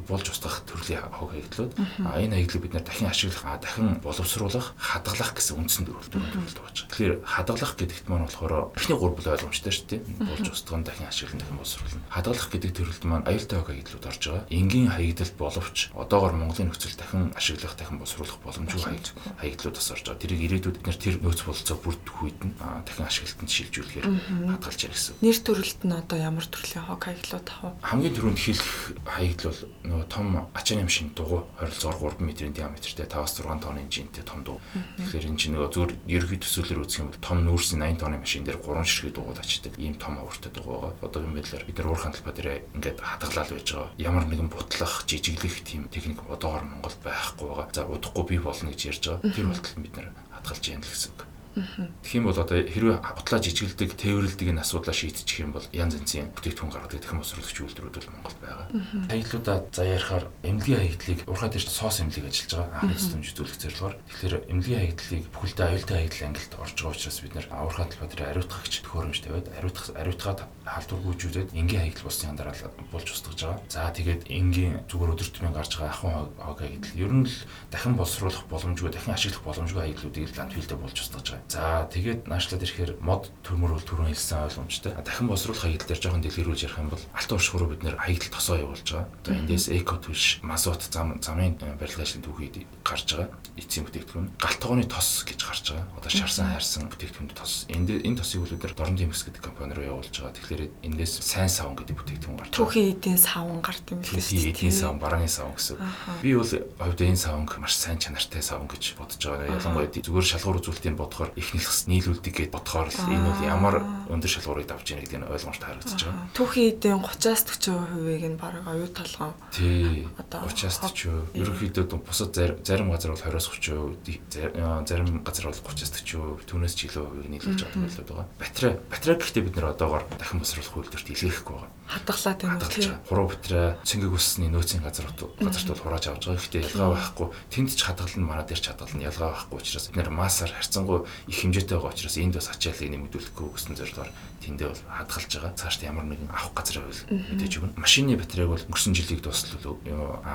болж 0.09 0.25
устгах 0.33 0.56
төрлийн 0.65 1.06
хог 1.13 1.29
хаягдлууд. 1.29 1.71
А 1.77 2.18
энэ 2.18 2.35
хаягдлыг 2.41 2.62
бид 2.65 2.73
нар 2.73 2.85
дахин 2.85 3.07
ашиглах, 3.13 3.45
дахин 3.62 4.01
боловсруулах, 4.01 4.73
хадгалах 4.81 5.31
гэсэн 5.38 5.56
үндсэн 5.62 5.85
дөрвөл 5.85 6.09
төрөлд 6.09 6.57
байгаа. 6.57 6.89
Тэгэхээр 6.89 7.13
хадгалах 7.21 7.73
гэдэгт 7.77 8.06
маань 8.09 8.25
болохоор 8.25 8.73
эхний 8.73 8.97
гур 8.97 9.13
бүл 9.13 9.29
ойлгомжтой 9.29 9.73
шүү 9.77 9.88
дээ. 9.94 10.01
Болж 10.25 10.47
устгах, 10.50 10.81
дахин 10.81 11.06
ашиглах, 11.06 11.38
дахин 11.38 11.57
боловсруулах. 11.62 12.01
Хадгалах 12.09 12.50
гэдэг 12.50 12.71
төрөлд 12.73 13.03
маань 13.06 13.27
аюултай 13.29 13.57
хог 13.62 13.69
хаягдлууд 13.69 14.09
орж 14.09 14.21
байгаа. 14.25 14.49
Энгийн 14.49 14.90
хаягдал 14.90 15.31
боловч 15.37 15.78
одоогор 15.94 16.33
Монголын 16.33 16.73
нөхцөл 16.73 16.97
дахин 16.97 17.30
ашиглах, 17.37 17.78
дахин 17.78 18.01
боловсруулах 18.01 18.42
боломжгүй 18.68 19.23
хаягдлууд 19.41 19.77
бас 19.80 19.89
орж 19.91 20.06
байгаа. 20.06 20.21
Тэрийг 20.21 20.41
ирээдүйд 20.45 20.77
бид 20.81 20.87
нар 20.87 20.99
тэр 21.01 21.15
нөөц 21.21 21.41
бололцоо 21.45 21.77
бүрдэх 21.81 22.18
үед 22.21 22.39
нь 22.45 22.53
дахин 22.59 23.07
ашиглалтанд 23.07 23.51
шилжүүлэхээр 23.51 24.07
хадгалж 24.51 24.80
яах 24.85 24.95
гэсэн. 24.97 25.15
Нэр 25.21 25.37
төрөлд 25.41 25.81
нь 25.87 25.95
одоо 25.97 26.18
ямар 26.19 26.45
төрлийн 26.45 26.85
хог 26.85 27.01
хаягдлууд 27.01 27.47
вэ? 27.49 27.69
Хамгийн 27.81 28.15
түрүүнд 28.15 28.39
хэлэх 28.41 28.71
хаягдл 29.06 29.47
бол 29.49 29.61
нөгөө 29.81 30.07
том 30.11 30.27
ачааны 30.53 30.83
машин 30.85 31.07
дугуй 31.15 31.41
ойролцоогоор 31.61 32.15
3 32.19 32.25
м-ийн 32.27 32.53
диаметртэй 32.53 33.07
5-6 33.07 33.61
тонны 33.61 33.81
жинтэй 33.89 34.23
том 34.23 34.44
дугуй. 34.45 34.61
Тэгэхээр 34.99 35.27
энэ 35.31 35.39
чинь 35.39 35.53
нөгөө 35.56 35.69
зүгээр 35.71 35.94
ерөнхий 36.11 36.39
төсөөлөөр 36.41 36.83
үзэх 36.85 37.01
юм 37.01 37.09
бол 37.11 37.21
том 37.21 37.37
нүүрсийн 37.45 37.81
80 37.81 38.01
тонны 38.01 38.18
машин 38.21 38.44
дээр 38.45 38.59
3 38.61 38.85
ширхэг 38.85 39.15
дугуйд 39.15 39.39
ачдаг 39.41 39.73
ийм 39.77 39.95
том 39.95 40.19
авартай 40.19 40.51
дугуй 40.51 40.75
байгаа. 40.77 41.01
Одоогийн 41.01 41.35
байдлаар 41.35 41.65
бид 41.65 41.77
нар 41.77 41.89
уурхаан 41.91 42.13
талбай 42.13 42.33
дээр 42.35 42.49
ингээд 42.75 42.99
хадгалаад 43.01 43.49
байж 43.51 43.69
байгаа. 43.71 43.91
Ямар 43.97 44.25
нэгэн 44.27 44.49
бутлах, 44.51 44.94
жижиглэх 45.07 45.57
тийм 45.63 45.87
техник 45.89 46.19
одоогоор 46.30 46.65
Монголд 46.65 46.99
байхгүй 47.03 47.47
байгаа. 47.47 47.69
За 47.73 47.85
удахгүй 47.85 48.25
бий 48.27 48.39
болно 48.52 48.76
гэж 48.76 48.81
ярьж 48.92 49.04
байгаа. 49.08 49.31
Тэр 49.31 49.48
болтол 49.48 49.80
бид 49.80 49.96
нар 49.96 50.08
хадгалж 50.36 50.64
яана 50.68 50.84
гэсэн 50.86 51.12
үг. 51.16 51.31
Тэгэх 51.52 52.16
юм 52.16 52.26
бол 52.31 52.40
одоо 52.40 52.64
хэрвээ 52.64 52.98
бодлоо 53.04 53.40
жижиглдэг, 53.44 54.00
тээвэрлдэг 54.00 54.48
энэ 54.56 54.64
асуудлаа 54.64 54.96
шийдчих 54.96 55.44
юм 55.44 55.52
бол 55.52 55.66
янз 55.76 56.00
янзын 56.00 56.31
бүтээгдэхүүн 56.31 56.72
гаргадаг 56.72 57.04
дахин 57.04 57.20
босруулагч 57.20 57.58
үйлдвэрүүд 57.60 57.96
бол 58.00 58.12
Монголд 58.16 58.40
байгаа. 58.40 58.68
Хаягдлуудаа 59.12 59.58
за 59.68 59.84
ярихаар 59.84 60.26
эмнэлгийн 60.48 60.80
хаягдлыг 60.80 61.20
урхаад 61.28 61.58
ирж 61.60 61.68
соос 61.68 62.00
эмнэлэг 62.00 62.31
ажиллаж 62.31 62.52
байгаа. 62.56 62.80
Анхны 62.80 62.96
систем 62.96 63.22
жүзүүлэх 63.28 63.60
зорилгоор. 63.60 63.96
Тэгэхээр 64.00 64.36
эмнэлгийн 64.48 64.80
хаягдлыг 64.80 65.24
бүхэлдээ 65.36 65.68
аюултай 65.68 65.98
хаягдл 66.00 66.28
ангилд 66.31 66.54
орж 66.56 66.78
байгаа 66.80 66.96
учраас 66.96 67.20
бид 67.20 67.36
нэр 67.36 67.48
урхаад 67.52 67.90
талбай 67.92 68.08
дээр 68.08 68.30
ариутгагч 68.31 68.74
төхөөрөмж 68.88 69.20
тавиад 69.20 69.48
ариутгах 69.60 69.88
ариутгаад 70.00 70.40
халдваргүйжүүлээд 70.72 71.50
энгийн 71.52 71.81
хаягдл 71.84 72.08
болсны 72.08 72.28
андараа 72.31 72.56
болж 72.96 73.08
устгаж 73.12 73.40
байгаа. 73.44 73.60
За 73.68 73.92
тэгээд 73.92 74.22
энгийн 74.31 74.76
зүгээр 74.88 75.14
өдөртмийн 75.20 75.52
гарч 75.52 75.72
байгаа 75.76 75.92
ахын 75.92 76.16
хог 76.40 76.58
хаягдл 76.64 76.96
ер 76.96 77.12
нь 77.12 77.28
л 77.28 77.36
дахин 77.68 78.00
боловсруулах 78.00 78.48
боломжгүй, 78.48 78.92
дахин 78.92 79.16
ашиглах 79.16 79.44
боломжгүй 79.44 79.81
хаягдлуудыг 79.84 80.31
ландфилдэ 80.31 80.76
болж 80.80 80.96
устгаж 80.96 81.28
байгаа 81.28 81.41
За 81.48 81.88
тэгээд 81.90 82.28
наашлаад 82.28 82.64
ирэхээр 82.64 82.92
мод 83.02 83.31
төмөр 83.42 83.76
бол 83.76 83.86
түрүүн 83.86 84.12
хэлсэн 84.12 84.45
ойлгомжтой. 84.52 84.94
Дахин 85.02 85.28
босруулах 85.28 85.64
хаягдал 85.66 85.88
дээр 85.88 86.02
жоохон 86.02 86.24
дэлгэрүүлж 86.26 86.62
ярих 86.68 86.80
юм 86.80 86.90
бол 86.92 87.04
алт 87.16 87.31
уршгуруу 87.31 87.69
бид 87.71 87.83
нэр 87.83 87.98
хаягдал 87.98 88.31
тосоо 88.36 88.57
явуулж 88.60 88.86
байгаа. 88.86 89.10
За 89.26 89.31
эндээс 89.33 89.66
эко 89.74 89.95
түлш, 89.98 90.40
мазут 90.45 90.86
зам 90.88 91.18
замын 91.24 91.57
барилгын 91.57 92.06
ажлын 92.06 92.24
түүхийд 92.24 92.56
гарч 92.83 93.07
байгаа. 93.16 93.30
Эцсийн 93.57 93.86
бүтээгдэхүүн 93.88 94.28
галтгооны 94.40 94.86
тос 94.88 95.26
гэж 95.28 95.40
гарч 95.42 95.66
байгаа. 95.76 95.88
Одоо 95.98 96.12
шарсан 96.12 96.52
хайрсан 96.52 96.88
бүтээгдэхүүн 96.92 97.36
тос. 97.36 97.66
Энд 97.68 97.90
энэ 97.92 98.19
тосыг 98.19 98.44
бол 98.44 98.54
бид 98.56 98.64
нар 98.64 98.76
Дорн 98.76 98.95
Димс 98.95 99.24
гэдэг 99.28 99.42
компани 99.44 99.76
руу 99.76 99.86
явуулж 99.86 100.12
байгаа. 100.12 100.36
Тэгэхээр 100.40 100.64
эндээс 100.88 101.19
сайн 101.19 101.52
савн 101.52 101.76
гэдэг 101.76 101.95
бүтээгдэхүүн 102.00 102.38
гарч 102.40 102.52
байгаа. 102.52 102.60
Түүхийн 102.62 102.90
эдийн 102.95 103.19
савн 103.19 103.60
гард 103.60 103.86
юм 103.92 104.00
л 104.00 104.07
Түүхийн 104.07 104.52
эдийн 104.52 104.76
савн, 104.76 105.00
барааны 105.00 105.28
савн 105.28 105.56
гэсэн. 105.56 105.78
Би 106.21 106.36
бол 106.36 106.48
хувьд 106.48 107.02
энэ 107.02 107.19
савнг 107.19 107.52
маш 107.60 107.76
сайн 107.76 108.00
чанартай 108.00 108.42
савн 108.42 108.68
гэж 108.68 108.95
бодож 108.95 109.19
байгаа. 109.19 109.52
Ялангуяа 109.60 109.92
зүгээр 109.92 110.28
шалгуур 110.31 110.60
үзүүлэлтийн 110.62 110.95
бодохоор 110.95 111.31
их 111.35 111.54
нэлхс 111.56 111.88
нийлүүлдэг 111.88 112.33
гэж 112.33 112.50
бодохоор 112.52 112.90
л 112.92 113.06
энэ 113.07 113.26
бол 113.26 113.42
ямар 113.45 113.76
өндөр 114.11 114.31
шалгуурыг 114.31 114.68
давж 114.68 114.92
яах 114.92 115.07
гэдэг 115.07 115.19
нь 115.21 115.30
ойлгомжтой 115.30 115.68
харагдаж 115.71 116.02
байгаа. 116.04 116.28
Түүхийн 116.35 116.68
эдийн 116.76 117.00
30-аас 117.00 117.42
40%-ийг 117.47 118.23
нь 118.28 118.40
бараг 118.40 118.66
оюу 118.68 118.90
толгоо. 118.92 119.31
Тий. 119.56 120.07
Одоо 120.19 120.47
30-аас 120.47 120.78
40%. 120.83 121.40
Ерөнхийдөө 121.40 121.85
бусад 122.04 122.35
зарим 122.35 122.92
газар 122.92 123.16
бол 123.16 123.23
20-аас 123.23 123.47
30%, 123.47 124.88
зарим 124.88 125.23
газар 125.23 125.45
бол 125.47 125.64
30-аас 125.64 125.92
40%, 126.04 126.47
түүнээс 126.50 126.76
ч 126.76 126.92
илүү 126.92 127.04
хувийг 127.07 127.30
нийлүүлж 127.31 127.61
байгаа 127.64 127.80
юм 127.80 127.88
байна. 127.88 128.28
Батарей, 128.35 128.73
батарей 128.92 129.18
гэхдээ 129.19 129.45
бид 129.47 129.56
нэр 129.56 129.71
одоогоор 129.71 130.04
дахин 130.19 130.44
босруулах 130.44 130.76
үйлдвэрт 130.76 131.07
илгээхгүй 131.16 131.56
байгаа 131.56 131.71
хадгалаад 131.92 132.40
байна 132.42 132.56
уу 132.56 132.71
тийм. 132.71 132.95
Хуруу 133.07 133.28
битрэ 133.28 133.76
цэнгэг 133.83 134.14
усны 134.16 134.47
нөөцийн 134.47 134.83
газар 134.83 135.11
газарт 135.11 135.68
бол 135.68 135.83
хурааж 135.83 136.06
авч 136.07 136.23
байгаа. 136.23 136.40
Гэхдээ 136.40 136.64
ялгаа 136.71 136.90
байхгүй. 136.95 137.28
Тэнд 137.52 137.69
ч 137.76 137.81
хадгална 137.83 138.23
манай 138.23 138.45
дээр 138.47 138.61
ч 138.64 138.68
хадгална 138.71 139.04
ялгаа 139.04 139.30
байхгүй 139.35 139.57
учраас 139.59 139.85
бид 139.92 139.97
нэр 140.00 140.09
масаар 140.16 140.52
харьцангуй 140.56 141.00
их 141.28 141.37
хэмжээтэй 141.42 141.78
байгаа 141.78 141.94
учраас 141.94 142.18
энд 142.18 142.33
бас 142.37 142.49
ачааллыг 142.49 142.90
нэмэгдүүлэхгүй 142.90 143.47
гэсэн 143.54 143.75
зорилгоор 143.78 144.11
тэндээ 144.42 144.68
бол 144.74 144.83
хадгалж 144.90 145.31
байгаа. 145.31 145.54
Цаашд 145.56 145.81
ямар 145.86 146.06
нэгэн 146.10 146.30
авах 146.33 146.54
газар 146.57 146.81
байвал 146.81 147.06
мэдээж 147.10 147.54
өгнө. 147.62 147.78
Машины 147.78 148.18
батарейг 148.18 148.50
бол 148.50 148.66
өнгөрсөн 148.68 148.94
жилийг 148.98 149.21
дуустал 149.21 149.78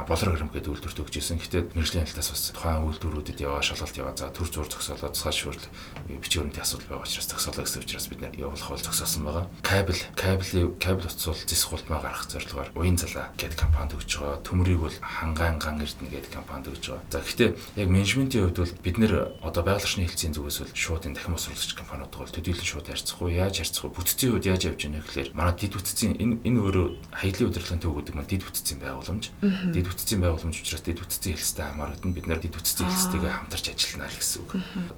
болор 0.07 0.31
грэм 0.33 0.51
гэдэг 0.55 0.71
үйлдвэрт 0.71 1.03
өгч 1.03 1.15
ирсэн. 1.19 1.39
Гэхдээ 1.43 1.63
мэрэгжлийн 1.75 2.07
хяналтаас 2.07 2.31
бас 2.31 2.43
тухайн 2.55 2.87
үйлдвэрүүдэд 2.87 3.43
яваа 3.43 3.63
шалгалт 3.63 3.97
яваа. 3.99 4.15
За 4.17 4.31
төр 4.31 4.49
зур 4.49 4.69
зогсоолоо 4.71 5.11
цааш 5.11 5.37
шүүрэл 5.37 5.69
бичвэрнтэй 6.23 6.63
асуудал 6.63 7.03
байгаа 7.03 7.07
учраас 7.07 7.29
зогсоолоо 7.29 7.65
гэсэн 7.67 7.83
учраас 7.83 8.07
бид 8.07 8.21
нэр 8.23 8.35
явуулах 8.39 8.71
бол 8.71 8.87
зогсоосон 8.87 9.23
байгаа. 9.27 9.45
Кабель, 9.63 10.03
кабелийн 10.15 10.75
кабель 10.79 11.07
утас 11.07 11.45
зис 11.47 11.63
хултмаа 11.67 12.01
гаргах 12.01 12.31
зорилгоор 12.31 12.71
Уян 12.75 12.97
залаа 12.97 13.35
гэдэг 13.37 13.59
компанид 13.59 13.97
өгч 13.99 14.13
байгаа. 14.19 14.43
Төмрийг 14.47 14.81
бол 14.81 14.97
хангаан 15.03 15.59
ган 15.59 15.83
эрдэнэ 15.83 16.11
гэдэг 16.15 16.31
компанид 16.31 16.71
өгч 16.71 16.85
байгаа. 16.95 17.05
За 17.11 17.21
гэхдээ 17.21 17.51
яг 17.83 17.89
менежментийн 17.89 18.45
хувьд 18.47 18.59
бол 18.63 18.75
бид 18.85 18.97
нэр 18.99 19.13
одоо 19.43 19.63
байгалийн 19.65 20.07
хэлтсийн 20.07 20.35
зүгээс 20.37 20.59
бол 20.63 20.75
шууд 20.77 21.07
энэ 21.07 21.17
дахин 21.17 21.35
босруулагч 21.35 21.73
компаниуд 21.75 22.13
бол 22.13 22.31
төдийлөн 22.31 22.67
шууд 22.67 22.87
харьцахгүй 22.87 23.31
яаж 23.35 23.55
харьцахгүй 23.61 23.91
бүтцийн 23.97 24.31
хувьд 24.37 24.47
яаж 24.47 24.62
явж 24.69 24.81
байна 24.85 25.00
гэхээр 25.00 25.29
манай 25.33 25.55
дид 25.57 25.73
бүтцийн 25.73 26.12
энэ 26.21 26.35
энэ 26.45 26.61
өөрөө 26.61 26.87
хаягдлын 27.17 27.49
удирдлагын 27.50 27.83
төв 27.83 27.95
гэдэг 27.97 28.15
маань 28.15 28.31
дид 28.31 28.45
бүтцийн 28.45 28.79
байгууламж. 28.85 29.25
Дид 29.73 29.87
бүтцийн 29.88 30.21
байгууламж 30.21 30.57
учраас 30.61 30.85
дид 30.85 31.00
бүтцийн 31.00 31.35
хэлстэй 31.37 31.65
хамаардаг 31.65 32.12
бид 32.12 32.26
нар 32.29 32.41
дид 32.41 32.53
бүтцийн 32.53 32.88
хэлстэйгээ 32.93 33.33
хамтарч 33.33 33.67
ажиллана 33.73 34.12
гэсэн 34.12 34.41
үг. 34.45 34.50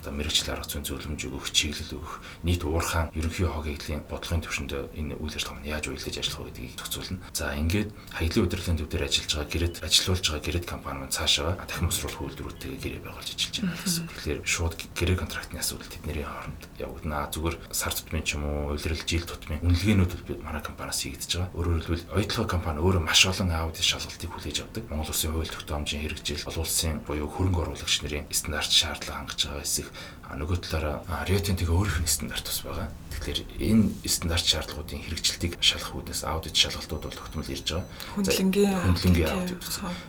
Одоо 0.03 0.13
мэрэгчлэл 0.13 0.53
арга 0.59 0.67
зүйн 0.67 0.85
зөвлөмж 0.85 1.21
өгөх, 1.31 1.47
чиглэл 1.55 1.97
өгөх, 1.97 2.15
нийт 2.43 2.63
уурхаан 2.67 3.15
ерөнхий 3.15 3.47
хогийн 3.47 4.03
бодлогын 4.11 4.43
төвшөнд 4.43 4.73
энэ 4.99 5.15
үйл 5.19 5.35
ажиллагаа 5.35 5.63
нь 5.63 5.71
яаж 5.71 5.85
уялдаж 5.89 6.17
ажиллах 6.19 6.43
вэ 6.43 6.51
гэдгийг 6.51 6.77
зохицуулна. 6.79 7.23
За 7.33 7.55
ингээд 7.55 7.91
хаягдлын 8.19 8.47
удирдлагын 8.49 8.79
төв 8.83 8.89
дээр 8.91 9.07
ажиллаж 9.07 9.33
байгаа 9.39 9.53
гэрэд 9.53 9.75
ажилуулж 9.85 10.25
байгаа 10.27 10.45
гэрэд 10.45 10.67
компани 10.67 10.99
маань 10.99 11.15
цаашаа 11.15 11.55
дахин 11.69 11.89
босруулах 11.89 12.23
үйлдвэрүүдтэйгээ 12.25 12.83
гэрээ 12.83 13.03
байгуулж 13.07 13.29
ажиллаж 13.29 13.57
байна 13.63 13.79
гэсэн. 13.79 14.05
Тэгэхээр 14.09 14.41
шууд 14.43 14.75
гэрээ 14.99 15.17
контрактны 15.19 15.59
асуудал 15.61 15.93
тэдний 15.93 16.25
хооронд 16.25 16.63
явагдана. 16.79 17.29
Зүгээр 17.29 17.57
сар 17.71 17.93
тутмын 17.95 18.25
ч 18.25 18.35
юм 18.35 18.45
уу, 18.49 18.75
улирал 18.89 19.05
жил 19.05 19.25
тутмын 19.29 19.61
үнэлгээнүүд 19.61 20.41
манай 20.41 20.63
компаниас 20.65 21.05
хийгдэж 21.05 21.31
байгаа. 21.37 21.53
Өөрөөр 21.53 21.85
хэлбэл 21.85 22.09
оюутлогын 22.17 22.49
компани 22.49 22.81
өөрөө 22.81 23.03
маш 23.05 23.21
олон 23.29 23.53
аудит 23.53 23.85
шалгалтыг 23.85 24.31
хүлээж 24.33 24.59
авдаг. 24.65 24.85
Монгол 24.89 25.13
Улсын 25.13 25.33
хууль 25.37 25.53
тогтоомжийн 25.53 26.03
хэрэгжил, 26.09 26.49
олон 26.49 26.65
улсын 26.65 26.97
буюу 27.05 27.29
хөрөнгө 27.29 27.61
оруулагч 27.69 27.97
нарын 28.01 28.25
стандарт 28.33 28.73
шаардлага 28.73 29.19
хангаж 29.29 29.41
байгаа 29.45 29.65
эсэх 29.69 29.89
нөгөө 30.37 30.61
талаараа 30.61 31.25
Риотентиг 31.25 31.73
өөрийнх 31.73 32.05
нь 32.05 32.11
стандарт 32.11 32.45
бас 32.45 32.61
байгаа. 32.61 32.89
Тэгэхээр 33.09 33.41
энэ 33.65 33.85
стандарт 34.05 34.45
шаардлагуудын 34.45 35.03
хэрэгжилтийг 35.03 35.57
шалгах 35.59 35.97
үүднээс 35.97 36.23
аудит 36.29 36.55
шалгалтууд 36.55 37.03
бол 37.09 37.17
тогтмол 37.17 37.49
ирж 37.49 37.67
байгаа. 37.73 37.89
Хүндлэнгийн 38.15 38.77
хүндлэнгийн 38.85 39.33
аудит. 39.33 39.65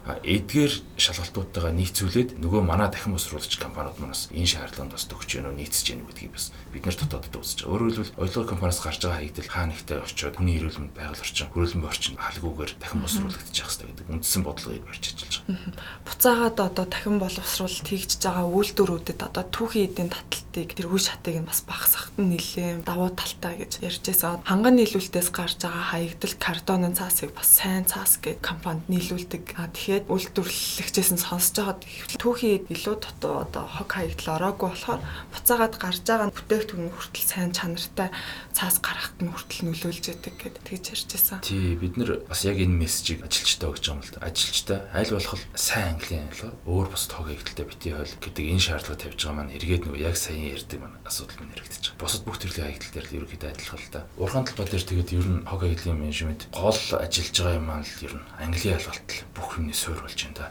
А 0.06 0.20
эдгээр 0.22 0.74
шалгалтуудтайгаа 1.00 1.74
нийцүүлээд 1.74 2.30
нөгөө 2.38 2.62
манай 2.68 2.92
дахин 2.92 3.16
босруулагч 3.16 3.56
компаниуд 3.58 3.98
манаас 4.04 4.28
энэ 4.36 4.52
шаардлаганд 4.52 4.94
бас 4.94 5.08
төгч 5.08 5.40
гэнэ 5.40 5.56
нийцэж 5.56 5.86
гэнэ 5.96 6.06
гэдгийг 6.06 6.36
бас 6.36 6.52
бид 6.70 6.84
нар 6.86 6.98
дотоодд 7.00 7.36
үзэж 7.40 7.58
байгаа. 7.64 7.74
Өөрөөр 7.74 7.96
хэлбэл 7.96 8.20
оюутлогын 8.20 8.52
компаниас 8.52 8.80
гарч 8.84 9.00
байгаа 9.02 9.20
хаягдл 9.24 9.50
хаа 9.50 9.66
нэгтэй 9.72 9.98
очиод 10.04 10.36
хүний 10.38 10.56
эрүүл 10.60 10.80
мэнд 10.84 10.94
байгаль 10.94 11.24
орчин, 11.24 11.50
хөрөлмөн 11.50 11.90
орчин 11.90 12.16
халгүйгээр 12.20 12.72
дахин 12.78 13.02
босруулагдчих 13.02 13.66
хэвээр 13.66 13.90
гэдэг 13.90 14.14
үндсэн 14.14 14.42
бодлогыг 14.46 14.84
барьж 14.86 15.04
ажиллаж 15.10 15.36
байгаа. 15.48 15.74
Буцаагаад 16.06 16.58
одоо 16.60 16.86
дахин 16.86 17.18
боловсруулалт 17.18 17.88
хийгдэж 17.90 18.22
байгаа 18.22 18.46
үйлдвэрүүдэд 18.54 19.20
одоо 19.26 19.44
түүхийн 19.50 19.88
эдийн 19.90 20.09
таталтыг 20.10 20.76
тэр 20.76 20.88
үе 20.90 21.00
шатыг 21.00 21.36
нь 21.40 21.48
бас 21.48 21.62
багасгахад 21.64 22.18
нь 22.18 22.36
нэлээд 22.36 22.84
давуу 22.84 23.14
талтай 23.14 23.56
гэж 23.62 23.86
ярьжсэн. 23.86 24.44
Ханган 24.44 24.76
нийлүүлэлтээс 24.82 25.30
гарч 25.32 25.62
байгаа 25.62 25.86
хаягдл 25.94 26.36
картонын 26.42 26.98
цаасыг 26.98 27.32
бас 27.38 27.50
сайн 27.62 27.86
цаас 27.86 28.18
гэдэг 28.18 28.42
компанид 28.42 28.90
нийлүүлдэг. 28.90 29.56
А 29.56 29.70
тэгэхээр 29.70 30.10
үйлдвэрлэгчээс 30.10 31.10
нь 31.14 31.22
сонсож 31.22 31.56
байгаад 31.62 31.82
түүхийн 32.18 32.66
илүү 32.74 32.96
дутуу 32.98 33.46
одоо 33.46 33.66
хог 33.70 33.90
хаягдл 33.94 34.36
ороогүй 34.36 34.70
болохоор 34.74 35.02
буцаагаад 35.32 35.76
гарч 35.78 36.02
байгаа 36.04 36.34
бүтээгдэхүүн 36.34 36.92
хүртэл 36.98 37.28
сайн 37.30 37.52
чанартай 37.54 38.10
цаас 38.58 38.82
гаргахад 38.82 39.22
нь 39.22 39.32
хүртэл 39.32 39.70
нөлөөлж 39.70 40.04
яадаг 40.12 40.36
гэдэг 40.36 40.64
тэгж 40.66 40.86
ярьжсэн. 40.98 41.40
Тий 41.46 41.78
бид 41.78 41.96
нар 41.96 42.26
бас 42.26 42.42
яг 42.44 42.58
энэ 42.58 42.74
мессежийг 42.74 43.24
ажилчтай 43.24 43.70
өгч 43.70 43.86
байгаа 43.86 43.96
юм 43.96 44.04
л 44.04 44.14
да. 44.18 44.28
Ажилчтай 44.28 44.80
аль 44.92 45.14
болох 45.14 45.36
сайн 45.56 45.96
английн 45.96 46.28
ангилал 46.28 46.58
өөр 46.66 46.88
бус 46.92 47.06
тог 47.08 47.30
хаягдлтай 47.30 47.66
бити 47.66 47.90
хойл 47.94 48.16
гэдэг 48.20 48.46
энэ 48.50 48.66
шаардлага 48.66 49.00
тавьж 49.00 49.20
байгаа 49.24 49.38
маань 49.38 49.56
эргээд 49.56 49.84
нөгөө 49.86 49.99
яг 50.00 50.16
сайн 50.16 50.56
ярьдаг 50.56 50.80
маань 50.80 50.98
асуудал 51.04 51.38
минь 51.44 51.54
яригдчих. 51.54 51.94
Бусад 52.00 52.24
бүх 52.24 52.40
төрлийн 52.40 52.72
хаягдл 52.72 52.92
дээр 52.96 53.08
л 53.08 53.18
ерөөхдөө 53.20 53.52
адилхан 53.52 53.80
л 53.80 53.92
да. 53.92 54.02
Урхан 54.16 54.46
талбай 54.48 54.68
дээр 54.72 54.86
тэгээд 54.88 55.14
ер 55.20 55.28
нь 55.28 55.44
хог 55.44 55.60
хаягдлын 55.60 56.00
менежмент 56.00 56.42
гол 56.56 56.80
ажиллаж 56.96 57.36
байгаа 57.36 57.60
юм 57.60 57.70
аа 57.70 57.84
л 57.84 58.04
ер 58.08 58.14
нь 58.16 58.26
английн 58.40 58.78
албалтал 58.80 59.22
бүх 59.36 59.50
юмний 59.60 59.76
суурь 59.76 60.00
болж 60.00 60.20
байна 60.24 60.38
да. 60.40 60.48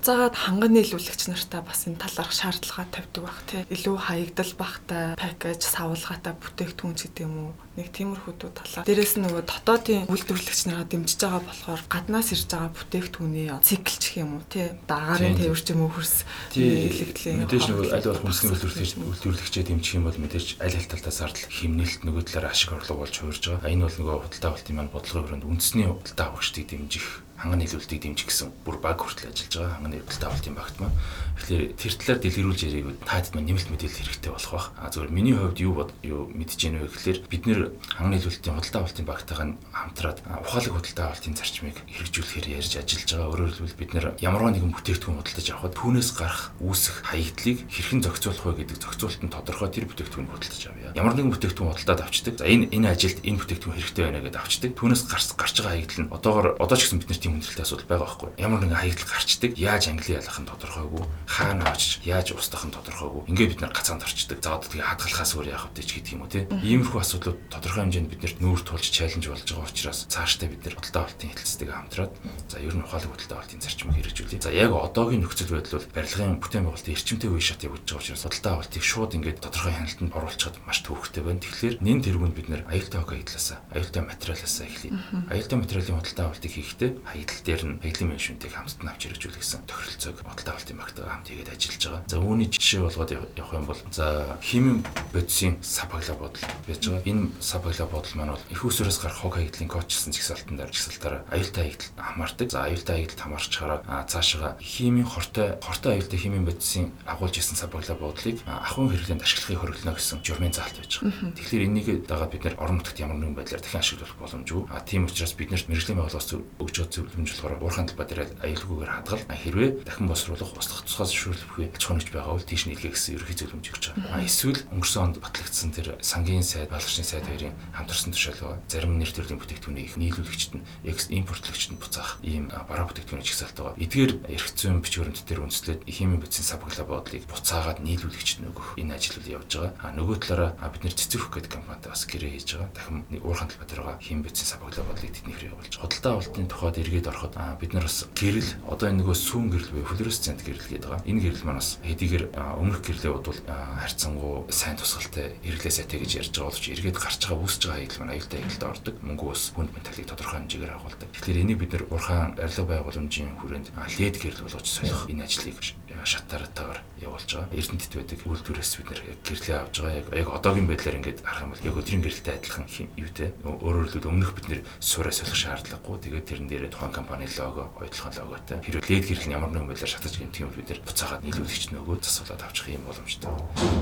Заагаад 0.00 0.36
ханган 0.36 0.72
нийлүүлэгч 0.72 1.22
нартай 1.28 1.60
бас 1.60 1.80
энэ 1.84 2.00
талаарх 2.00 2.32
шаардлага 2.32 2.88
тавьдаг 2.88 3.22
баг 3.24 3.38
тий. 3.44 3.62
Илүү 3.68 3.96
хаягдал 4.00 4.52
багтай 4.56 5.04
пакэж 5.20 5.60
савлгаатай 5.60 6.34
бүтээгдэхүүн 6.40 6.96
ч 6.96 7.00
гэдэг 7.12 7.24
юм 7.28 7.34
уу 7.36 7.52
нэг 7.76 7.92
тиймэрхүү 7.92 8.34
талаа. 8.40 8.88
Дээрээс 8.88 9.20
нь 9.20 9.24
нөгөө 9.28 9.44
дотоодын 9.44 10.08
үйлдвэрлэгч 10.08 10.60
нараа 10.64 10.88
дэмжиж 10.88 11.20
байгаа 11.20 11.44
болохоор 11.44 11.82
гаднаас 11.92 12.32
ирж 12.32 12.48
байгаа 12.48 12.72
бүтээгдэхүүний 12.72 13.48
циклч 13.60 14.02
гэх 14.16 14.24
юм 14.24 14.40
уу 14.40 14.44
тий. 14.48 14.72
Дагаарын 14.88 15.36
тээвэр 15.36 15.60
ч 15.60 15.68
юм 15.76 15.84
уу 15.84 15.92
хөрс 15.92 16.24
илэгдлийн. 16.56 17.44
Мэдээж 17.44 17.64
нөгөө 17.68 17.86
аль 17.92 18.08
болох 18.08 18.24
хүнсний 18.24 18.50
үйлдвэрлэгч 18.56 18.85
үйлдвэрлэгчээ 18.94 19.64
дэмжих 19.66 19.98
юм 19.98 20.06
бол 20.06 20.14
мэдээж 20.14 20.62
аль 20.62 20.78
аль 20.78 20.86
талаас 20.86 21.18
зардал 21.18 21.50
хэмнэлт 21.50 22.06
нөгөө 22.06 22.22
талаар 22.30 22.54
ашиг 22.54 22.70
орлого 22.78 23.02
болж 23.02 23.14
хуурж 23.18 23.42
байгаа. 23.42 23.74
Энэ 23.74 23.84
бол 23.90 23.98
нөгөө 23.98 24.16
худалдаа 24.22 24.50
авалтын 24.54 24.76
маань 24.78 24.94
бодлогын 24.94 25.42
хүрээнд 25.42 25.48
үндэсний 25.50 25.86
худалдаа 25.90 26.26
авагчдыг 26.30 26.64
дэмжих 26.70 27.25
ханган 27.36 27.60
нийлүүлэлтийг 27.60 28.00
дэмжих 28.02 28.28
гэсэн 28.32 28.48
бүр 28.64 28.80
баг 28.80 28.98
хүртэл 29.00 29.30
ажиллаж 29.30 29.52
байгаа 29.52 29.74
ханган 29.76 29.92
нийлүүлэлттэй 29.92 30.28
авалтын 30.28 30.56
багт 30.56 30.76
маань. 30.80 30.96
Тэгэхээр 31.36 31.64
тэр 31.76 31.92
талаар 32.00 32.20
дэлгэрүүлж 32.24 32.60
яриг 32.64 32.86
таад 33.04 33.26
маань 33.36 33.48
нэмэлт 33.52 33.68
мэдээлэл 33.68 34.00
хэрэгтэй 34.08 34.32
болох 34.32 34.52
бах. 34.56 34.66
А 34.80 34.88
зөвхөн 34.88 35.12
миний 35.12 35.36
хувьд 35.36 35.60
юу 35.60 35.72
бод 35.76 35.90
юу 36.00 36.32
мэдэж 36.32 36.60
гэнэ 36.64 36.80
вэ 36.80 36.88
гэхээр 36.88 37.18
бид 37.28 37.42
нэр 37.44 37.60
ханган 37.92 38.12
нийлүүлэлтийн 38.16 38.56
худалдаа 38.56 38.80
авалтын 38.80 39.04
багтайгаа 39.04 39.46
хамтраад 39.68 40.18
ухаалаг 40.24 40.72
худалдаа 40.72 41.06
авалтын 41.12 41.36
зарчмыг 41.36 41.76
хэрэгжүүлэхээр 41.92 42.46
ярьж 42.56 42.72
ажиллаж 42.80 43.10
байгаа. 43.12 43.30
Өөрөөр 43.36 43.52
хэлбэл 43.52 43.80
бид 43.84 43.92
нэр 43.92 44.06
ямарваа 44.16 44.52
нэгэн 44.56 44.72
бүтээгдэхүүн 44.72 45.18
худалдаж 45.20 45.46
авахад 45.52 45.76
түүнээс 45.76 46.10
гарах 46.16 46.42
үүсэх 46.64 46.96
хаягдлыг 47.04 47.58
хэрхэн 47.68 48.00
зохицуулах 48.00 48.44
вэ 48.48 48.52
гэдэг 48.64 48.78
зохицуултанд 48.80 49.32
тодорхой 49.36 49.68
тэр 49.68 49.84
бүтээгдэхүүнийг 49.92 50.32
худалдаж 50.32 50.62
авъя. 50.72 50.96
Ямар 50.96 51.14
нэгэн 51.14 51.32
бүтээгдэхүүн 51.36 51.70
худалдаад 51.76 52.00
авчдаг. 52.00 52.34
За 52.40 52.48
энэ 52.48 52.72
энэ 52.72 52.88
ажилд 52.88 53.20
энэ 53.20 53.40
бүтээгдэхүүн 53.44 53.76
хэрэгтэй 53.76 54.04
байна 54.08 54.24
гэдээ 54.24 54.40
авчдаг. 54.40 54.70
Түүнээс 54.72 55.02
гарч 55.04 55.28
гарч 55.36 55.54
байгаа 55.60 55.74
хаягдл 55.76 56.00
нь 56.00 56.12
одоогор 56.16 56.46
одоо 56.56 56.76
ч 56.76 56.82
гэсэн 56.88 57.00
бид 57.04 57.10
нар 57.12 57.20
тийм 57.26 57.42
хүндрэлтэй 57.42 57.66
асуудал 57.66 57.90
байгаа 57.90 58.06
байхгүй. 58.06 58.30
Ямар 58.38 58.60
нэгэн 58.62 58.78
хаягдл 58.78 59.10
гарчдаг. 59.10 59.50
Яаж 59.58 59.84
англи 59.90 60.14
ялах 60.14 60.38
нь 60.38 60.46
тодорхойгүй. 60.46 61.02
Хаана 61.26 61.64
очиж 61.74 62.06
яаж 62.06 62.28
устгах 62.38 62.62
нь 62.62 62.70
тодорхойгүй. 62.70 63.22
Ингээд 63.26 63.50
бид 63.50 63.60
нар 63.66 63.74
гацаанд 63.74 64.06
орчдөг. 64.06 64.38
За 64.38 64.54
одоо 64.54 64.70
тэгээ 64.70 64.86
хадгалахаас 64.86 65.32
өөр 65.34 65.50
яах 65.50 65.66
вэ 65.74 65.82
гэдэг 65.82 66.14
юм 66.14 66.22
уу 66.22 66.30
те. 66.30 66.46
Иймэрхүү 66.46 67.00
асуудлууд 67.02 67.38
тодорхой 67.50 67.82
хэмжээнд 67.82 68.10
биднэрт 68.14 68.38
нүүр 68.38 68.60
тулж 68.62 68.86
чаленж 68.86 69.26
болж 69.26 69.42
байгаа 69.42 69.66
учраас 69.66 70.06
цаашдаа 70.06 70.46
бид 70.46 70.62
нар 70.62 70.76
худалдаа 70.78 71.02
авалтын 71.02 71.30
хэлцтэйгээ 71.34 71.74
хамтраад 71.74 72.12
за 72.46 72.56
ер 72.62 72.74
нь 72.78 72.84
ухаалаг 72.86 73.10
худалдаа 73.10 73.36
авалтын 73.42 73.62
зарчмыг 73.66 73.94
хэрэгжүүлээ. 73.98 74.46
За 74.46 74.50
яг 74.54 74.70
одоогийн 74.70 75.22
нөхцөл 75.26 75.50
байдал 75.50 75.82
бол 75.82 75.90
барилгын 75.98 76.38
бүтээн 76.38 76.64
байгуулалтын 76.70 76.94
эрчимтэй 76.94 77.30
үе 77.32 77.42
шат 77.42 77.66
явагдаж 77.66 77.90
байгаа 77.90 78.04
учраас 78.06 78.22
худалдаа 78.22 78.52
авалтыг 78.54 78.84
шууд 78.86 79.12
ингээд 79.18 79.42
тодорхой 79.42 79.74
хяналтанд 79.74 80.14
оруулчихад 80.14 80.56
маш 80.62 80.78
төвөгтэй 80.86 81.22
байна. 81.26 81.42
Тэгэхээр 81.42 81.74
нэн 81.82 81.98
тэргүүнд 82.06 82.36
бид 82.36 82.48
нар 82.52 82.62
аюултай 82.70 83.00
хог 83.02 83.10
хаягдлаасаа, 83.10 83.58
аюултай 83.74 84.02
материалаасаа 84.06 84.66
эхлэе. 84.68 84.92
Аюултай 85.32 85.58
материалын 85.58 85.98
худалдаа 85.98 86.26
авалтыг 86.30 86.52
хийхдээ 86.52 86.90
хаягдл 87.16 87.40
дээр 87.48 87.62
нь 87.64 87.80
хаягдлын 87.80 88.10
менежментийг 88.12 88.52
хамтд 88.52 88.80
нь 88.84 88.90
авч 88.92 89.02
хэрэгжүүлэх 89.08 89.40
гэсэн 89.40 89.64
тохиролцоог 89.64 90.18
бодолтой 90.20 90.52
авалтын 90.52 90.76
багтаа 90.76 91.04
хамт 91.08 91.28
хийгээд 91.32 91.52
ажиллаж 91.56 91.82
байгаа. 91.88 92.02
За 92.06 92.16
үүний 92.20 92.48
жишээ 92.52 92.80
болгоод 92.84 93.10
явах 93.16 93.56
юм 93.56 93.66
бол 93.66 93.80
за 93.90 94.36
химийн 94.44 94.84
бодисын 95.16 95.56
сапагла 95.64 96.14
бодол 96.20 96.44
байж 96.68 96.82
байгаа. 96.84 97.08
Энэ 97.08 97.24
сапагла 97.40 97.86
бодол 97.88 98.14
маань 98.14 98.34
бол 98.36 98.44
их 98.52 98.60
усураас 98.64 99.00
гарах 99.00 99.20
хог 99.24 99.34
хаягдлын 99.40 99.70
чигсалтан 100.12 100.56
дээр 100.56 100.70
чигсалтаараа 100.70 101.24
аюултай 101.32 101.64
хаягдл 101.64 101.88
хамаардаг. 101.96 102.48
За 102.50 102.64
аюултай 102.68 102.94
хаягдл 103.00 103.22
хамаарчаараа 103.22 104.04
цаашаа 104.06 104.56
химийн 104.60 105.06
хортой 105.06 105.56
хортой 105.62 105.92
аюултай 105.96 106.18
химийн 106.18 106.44
бодисын 106.44 106.92
агуулж 107.06 107.38
исэн 107.38 107.56
сапагла 107.56 107.94
бодлыг 107.94 108.42
ахуйн 108.46 108.90
хэрэглээнд 108.90 109.22
ашиглахыг 109.22 109.60
хориглоно 109.60 109.96
гэсэн 109.96 110.20
журмын 110.22 110.52
заалт 110.52 110.76
байж 110.76 110.92
байгаа. 111.00 111.32
Тэгэхээр 111.36 111.66
энийг 111.66 111.88
дагаад 112.06 112.32
бид 112.32 112.44
нэр 112.44 112.58
орон 112.58 112.78
нутагт 112.82 113.00
ямар 113.00 113.16
нэгэн 113.16 113.36
байдлаар 113.38 113.62
дахин 113.62 113.80
ашиглах 113.80 114.14
боломжгүй. 114.18 114.62
А 114.70 114.80
тийм 114.80 115.06
учраас 115.06 115.34
бид 115.34 115.50
нарт 115.50 115.68
мэрэгжлийн 115.68 115.98
байгууллагаас 115.98 116.32
өгч 116.34 116.74
байгаа 116.76 116.92
зөвлөмж 116.92 117.05
болохоор 117.14 117.62
уурхайн 117.62 117.86
талбай 117.86 118.06
дээр 118.06 118.20
аюулгүйгээр 118.42 118.92
хадгал 118.92 119.22
хэрвээ 119.26 119.70
дахин 119.86 120.08
босруулах 120.10 120.56
устгах 120.56 120.82
тусгай 120.82 121.06
зөвшөөрлөх 121.06 121.50
буюу 121.54 121.70
аж 121.70 121.82
ахуйн 121.86 122.02
байгаа 122.10 122.34
бол 122.34 122.46
тийш 122.46 122.62
нийлгээ 122.66 122.92
гэсэн 122.94 123.14
ерөнхий 123.16 123.36
зөвлөмж 123.36 123.66
өгч 123.70 123.84
байгаа. 123.94 124.26
Эсвэл 124.26 124.60
өнгөрсөн 124.74 125.02
онд 125.06 125.16
батлагдсан 125.22 125.70
тэр 125.70 125.88
сангийн 126.02 126.42
сайд, 126.42 126.70
балгачны 126.72 127.04
сайд 127.04 127.26
хоёрын 127.28 127.54
хамтарсан 127.76 128.10
төшөөлөг 128.12 128.66
зарим 128.66 128.98
нэр 128.98 129.10
төрлийн 129.12 129.40
бүтээгдэхүүнийг 129.40 129.94
нийлүүлэгчд 129.96 130.52
нь 130.56 130.64
импортлогчд 130.86 131.70
нь 131.74 131.80
буцаах 131.80 132.18
ийм 132.22 132.48
бараа 132.48 132.86
бүтээгдэхүүний 132.88 133.26
чигсалт 133.26 133.56
байгаа. 133.56 133.78
Эдгээр 133.78 134.12
эрх 134.30 134.48
зүйн 134.56 134.80
бичвэрэнт 134.82 135.22
дээр 135.26 135.44
үндэслээд 135.46 135.86
химийн 135.86 136.20
бичсэн 136.22 136.44
сабглаа 136.46 136.86
бодлыг 136.86 137.24
буцаагаад 137.30 137.82
нийлүүлэгчд 137.82 138.42
нөгөх 138.42 138.78
энэ 138.80 138.94
ажил 138.96 139.18
үл 139.20 139.34
явж 139.40 139.50
байгаа. 139.54 139.72
А 139.82 139.94
нөгөө 139.94 140.16
талаараа 140.22 140.70
бид 140.72 140.82
нэр 140.84 140.96
цэцэрх 140.96 141.30
гэдэг 141.30 141.52
компанитай 141.52 141.90
бас 141.92 142.04
гэрээ 142.06 142.32
хийж 142.36 142.48
байгаа. 142.56 142.70
Дахин 142.74 142.98
уурхайн 143.22 143.50
талбай 143.50 143.68
дээр 143.68 143.82
байгаа 143.82 144.02
хим 144.02 144.20
бичсэн 144.22 144.46
сабглаа 144.46 144.84
бодлыг 144.86 145.12
тэдний 145.12 145.34
хэрэг 145.34 145.52
явуулж. 145.52 145.74
Худалдаа 145.76 146.12
авалтын 146.16 146.48
тухайд 146.48 146.76
эргээд 146.96 147.12
ороход 147.12 147.36
бид 147.60 147.72
нар 147.76 147.84
бас 147.84 148.08
гэрэл 148.16 148.50
одоо 148.64 148.88
энэ 148.88 149.04
нөгөө 149.04 149.16
сүүн 149.16 149.52
гэрэл 149.52 149.72
буюу 149.76 149.88
флуоресцент 149.92 150.40
гэрэл 150.40 150.64
гэдэг 150.64 150.88
байгаа. 150.88 151.04
Энэ 151.04 151.20
гэрэл 151.28 151.44
маань 151.44 151.60
бас 151.60 151.76
хэдийгээр 151.84 152.24
өмнөх 152.32 152.80
гэрлээ 152.80 153.12
бодвол 153.12 153.40
харьцангуй 153.44 154.48
сайн 154.48 154.76
тусгалтай 154.80 155.36
эргэлээ 155.44 155.74
сайтай 155.76 155.98
гэж 156.00 156.10
ярьж 156.24 156.32
байгаа 156.32 156.48
боловч 156.48 156.64
эргээд 156.72 156.96
гарч 156.96 157.20
байгаа 157.20 157.44
үүсэж 157.44 157.62
байгаа 157.68 157.76
хаягдл 157.76 158.00
маань 158.00 158.14
аюултай 158.16 158.38
хаягдалд 158.40 158.72
ордог. 158.72 158.94
Мөнгө 159.04 159.24
ус 159.28 159.42
хүнд 159.52 159.70
менталыг 159.76 160.06
тодорхой 160.08 160.38
хэмжээгээр 160.40 160.72
агуулдаг. 160.72 161.08
Тэгэхээр 161.12 161.42
энийг 161.44 161.58
бид 161.60 161.72
нар 161.76 161.84
урхан 161.92 162.32
арилга 162.40 162.64
байгууламжийн 162.64 163.30
хүрээнд 163.36 163.68
лед 164.00 164.16
гэрэл 164.16 164.44
болгож 164.48 164.66
солих 164.66 165.00
энэ 165.12 165.24
ажлыг 165.28 165.56
шатаратаар 166.04 166.82
явуулж 167.00 167.30
байгаа. 167.30 167.54
Эрдэнэт 167.56 167.92
байдаг 167.96 168.20
үйлдвэрээс 168.24 168.72
бид 168.80 168.88
нэр 168.90 169.00
гэрлээ 169.24 169.56
авж 169.56 169.74
байгаа. 169.80 170.00
Яг 170.00 170.08
яг 170.12 170.28
одоогийн 170.32 170.68
байдлаар 170.68 170.98
ингээд 171.00 171.20
харах 171.24 171.44
юм 171.46 171.52
бол 171.52 171.66
яг 171.68 171.76
өдрийн 171.76 172.02
гэрэлтэй 172.02 172.34
адилхан 172.36 172.66
юу 172.96 173.10
те. 173.12 173.32
Өөрөөр 173.44 173.88
хэлбэл 173.92 174.10
өмнөх 174.12 174.32
бид 174.34 174.46
нэр 174.48 174.60
суурай 174.80 175.12
солих 175.12 175.36
шаардлагагүй. 175.36 175.96
Тэгээд 176.02 176.26
тэрэн 176.26 176.48
дээрээ 176.48 176.72
тухайн 176.72 176.92
компани 176.92 177.28
лого, 177.36 177.70
ойдлохын 177.80 178.16
логотой. 178.16 178.58
Хэрвээ 178.64 178.84
лед 178.90 179.06
гэрэл 179.06 179.28
нь 179.28 179.36
ямар 179.36 179.50
нэгэн 179.52 179.68
байдлаар 179.68 179.92
шатаж 179.92 180.14
гэмтэх 180.16 180.42
юм 180.44 180.52
бид 180.56 180.68
нэр 180.72 180.80
буцаагаад 180.84 181.24
нийлүүлэгч 181.24 181.64
нөгөө 181.76 181.96
засвалаад 182.00 182.42
авчих 182.44 182.68
юм 182.72 182.84
боломжтой. 182.88 183.32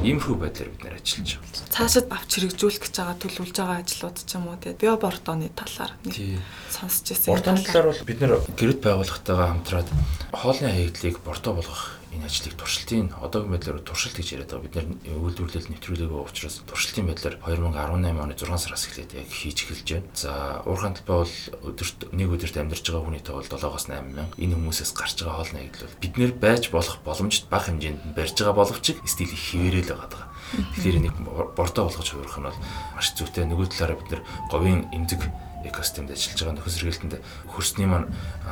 Иймэрхүү 0.02 0.37
байдлаар 0.38 0.71
бид 0.75 0.83
нэр 0.85 0.99
ажиллаж 0.99 1.30
байгаа. 1.38 1.73
Цаашид 1.75 2.06
авч 2.11 2.30
хэрэгжүүлэх 2.35 2.83
гэж 2.83 2.94
байгаа 2.99 3.16
төлөвлөж 3.23 3.56
байгаа 3.56 3.78
ажлууд 3.80 4.18
ч 4.18 4.30
юм 4.35 4.44
уу 4.50 4.59
те. 4.59 4.75
Биобортооны 4.75 5.49
талаар 5.54 5.92
нэг 6.02 6.42
сонсч 6.71 7.14
ирсэн. 7.14 7.30
Бортооны 7.30 7.62
талаар 7.62 7.88
бол 7.94 8.02
бид 8.04 8.18
нэр 8.21 8.33
гэрэл 8.59 8.83
байгууллагатайгаа 8.83 9.49
хамтраад 9.54 9.88
хоолны 10.35 10.68
хаягдлыг 10.75 11.16
бортоо 11.23 11.54
болгох 11.54 12.03
энэ 12.14 12.26
ажлыг 12.30 12.54
туршилтын 12.54 13.11
одоогийн 13.18 13.52
байдлаар 13.59 13.83
туршилт 13.83 14.14
гэж 14.14 14.28
яриад 14.38 14.50
байгаа. 14.54 14.64
Бид 14.64 14.76
нэр 14.78 15.18
үйлдвэрлэл 15.18 15.71
нэвтрүүлээгүй 15.75 16.21
учраас 16.23 16.62
туршилтын 16.62 17.11
байдлаар 17.11 17.37
2018 17.42 18.23
оны 18.23 18.35
6 18.38 18.62
сараас 18.62 18.87
эхлээд 18.87 19.12
яг 19.18 19.28
хийж 19.28 19.59
эхэлж 19.66 19.88
байна. 19.90 20.09
За 20.14 20.33
уурхайн 20.62 20.94
талбай 20.94 21.26
бол 21.26 21.37
өдөрт 21.75 21.99
нэг 22.14 22.28
өдөрт 22.30 22.56
амьдарч 22.56 22.85
байгаа 22.87 23.04
хүний 23.04 23.23
тоо 23.23 23.42
бол 23.42 23.50
7-оос 23.50 23.87
8 23.90 24.06
мянга. 24.06 24.30
Энэ 24.38 24.54
хүмүүсээс 24.54 24.92
гарч 24.94 25.16
байгаа 25.21 25.38
хоолны 25.42 25.59
аяглал 25.59 25.90
бол 25.90 26.02
бид 26.02 26.14
нэр 26.14 26.33
байж 26.38 26.64
болох 26.71 26.97
боломжит 27.02 27.44
бага 27.50 27.66
хэмжээнд 27.68 28.14
барьж 28.14 28.37
байгаа 28.38 28.56
боловч 28.56 28.87
стил 28.94 29.35
их 29.35 29.42
хിവэрэл 29.50 29.90
байгаа. 29.90 30.30
Тэгэхээр 30.54 30.99
энийг 31.02 31.16
бордоо 31.59 31.90
болгож 31.90 32.09
хувирах 32.09 32.38
нь 32.38 32.47
бол 32.47 32.61
маш 32.94 33.06
зүйтэй. 33.18 33.44
Нөгөө 33.50 33.66
талаараа 33.75 33.99
бид 33.99 34.11
нэр 34.14 34.23
говийн 34.54 34.80
эмзэг 34.94 35.21
экосистемд 35.68 36.11
ажиллаж 36.12 36.40
байгаа 36.40 36.56
нөхөс 36.61 36.75
сэргээлтэнд 36.76 37.14
хөрсний 37.49 37.88
маань 37.88 38.09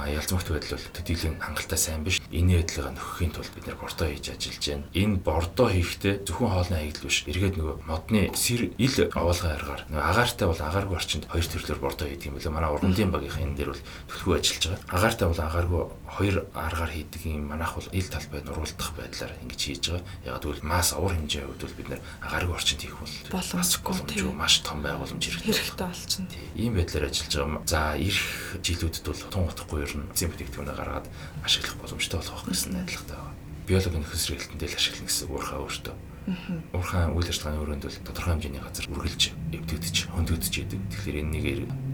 ялцмагт 0.09 0.49
байдал 0.49 0.77
бол 0.77 0.89
төдийлөн 0.97 1.37
хангалттай 1.43 1.79
сайн 1.79 2.05
биш. 2.05 2.21
Энэ 2.33 2.65
байдлыг 2.65 2.97
нөхөхийн 2.97 3.33
тулд 3.33 3.53
бид 3.53 3.67
нэр 3.69 3.77
бордоо 3.77 4.09
хийж 4.09 4.27
ажиллаж 4.33 4.65
байна. 4.69 4.85
Энэ 4.93 5.17
бордоо 5.21 5.69
хийхдээ 5.69 6.15
зөвхөн 6.27 6.53
хоолны 6.53 6.77
хаягдл 6.81 7.07
биш. 7.09 7.19
Эргээд 7.29 7.57
нөгөө 7.59 7.77
модны 7.87 8.21
сэр 8.33 8.63
ил 8.77 8.97
овоолгын 9.13 9.55
аргаар 9.57 9.83
нөгөө 9.91 10.05
агаартай 10.11 10.47
бол 10.49 10.63
агааргүй 10.63 10.97
орчинд 10.97 11.25
хоёр 11.29 11.47
төрлөөр 11.47 11.81
бордоо 11.83 12.07
хийдэг 12.09 12.29
юм 12.33 12.37
билээ. 12.41 12.53
Манай 12.53 12.71
ургамлын 12.73 13.13
багийнх 13.13 13.39
энэ 13.43 13.57
дээр 13.57 13.71
бол 13.73 13.83
төлхөө 14.09 14.35
ажиллаж 14.41 14.65
байгаа. 14.73 14.97
Агаартай 14.97 15.27
бол 15.29 15.41
агааргүй 15.43 15.83
хоёр 16.17 16.37
аргаар 16.55 16.93
хийдэг 16.93 17.23
юм. 17.29 17.49
Манайх 17.53 17.75
бол 17.77 17.89
ил 17.93 18.09
талбай 18.09 18.41
нуруулдах 18.43 18.91
байдлаар 18.97 19.33
ингэж 19.43 19.61
хийж 19.61 19.85
байгаа. 19.91 20.05
Яг 20.27 20.41
тэгвэл 20.43 20.65
масс 20.65 20.93
уур 20.93 21.13
хэмжээ 21.13 21.45
хувьд 21.47 21.63
бол 21.63 21.79
бид 21.79 21.89
нэр 21.93 22.01
агааргүй 22.23 22.55
орчинд 22.57 22.83
хийх 22.83 22.97
бол 22.97 23.15
боломжгүй 23.33 24.33
маш 24.33 24.63
том 24.63 24.83
байгууламж 24.83 25.23
хэрэгтэй. 25.23 25.53
Хэрэгтэй 25.53 25.87
болчихно. 25.87 26.29
Ийм 26.57 26.75
байдлаар 26.77 27.02
дээр 27.03 27.11
ажиллаж 27.11 27.35
байгаа. 27.35 27.67
За 27.67 27.81
ирэх 27.99 28.63
жилүүдэд 28.63 29.07
бол 29.11 29.23
тун 29.27 29.45
утгагүй 29.51 29.83
ер 29.83 29.93
нь 29.99 30.07
эзэн 30.15 30.31
бүтээгдэхүүнээ 30.31 30.77
гаргаад 30.79 31.07
ашиглах 31.43 31.77
боломжтой 31.83 32.19
болох 32.23 32.47
гэсэн 32.47 32.71
найдвартай 32.79 33.19
байна. 33.19 33.39
Биологийн 33.67 34.07
хэрэглэлтэнд 34.07 34.63
л 34.63 34.79
ашиглана 34.79 35.09
гэсэн 35.11 35.27
уурхаа 35.27 35.59
өөртөө. 35.67 35.97
Уурхайн 36.23 37.19
үйл 37.19 37.27
ажиллагааны 37.27 37.63
өрөөнд 37.67 37.83
бол 37.83 37.99
тодорхой 38.07 38.33
хэмжээний 38.39 38.63
газар 38.63 38.87
үргэлж 38.95 39.23
эвдэгдэж, 39.59 39.97
хөндөгдөж 40.15 40.55
идэг. 40.55 40.81
Тэгэхээр 40.95 41.19
энэ 41.19 41.35
нэг 41.35 41.47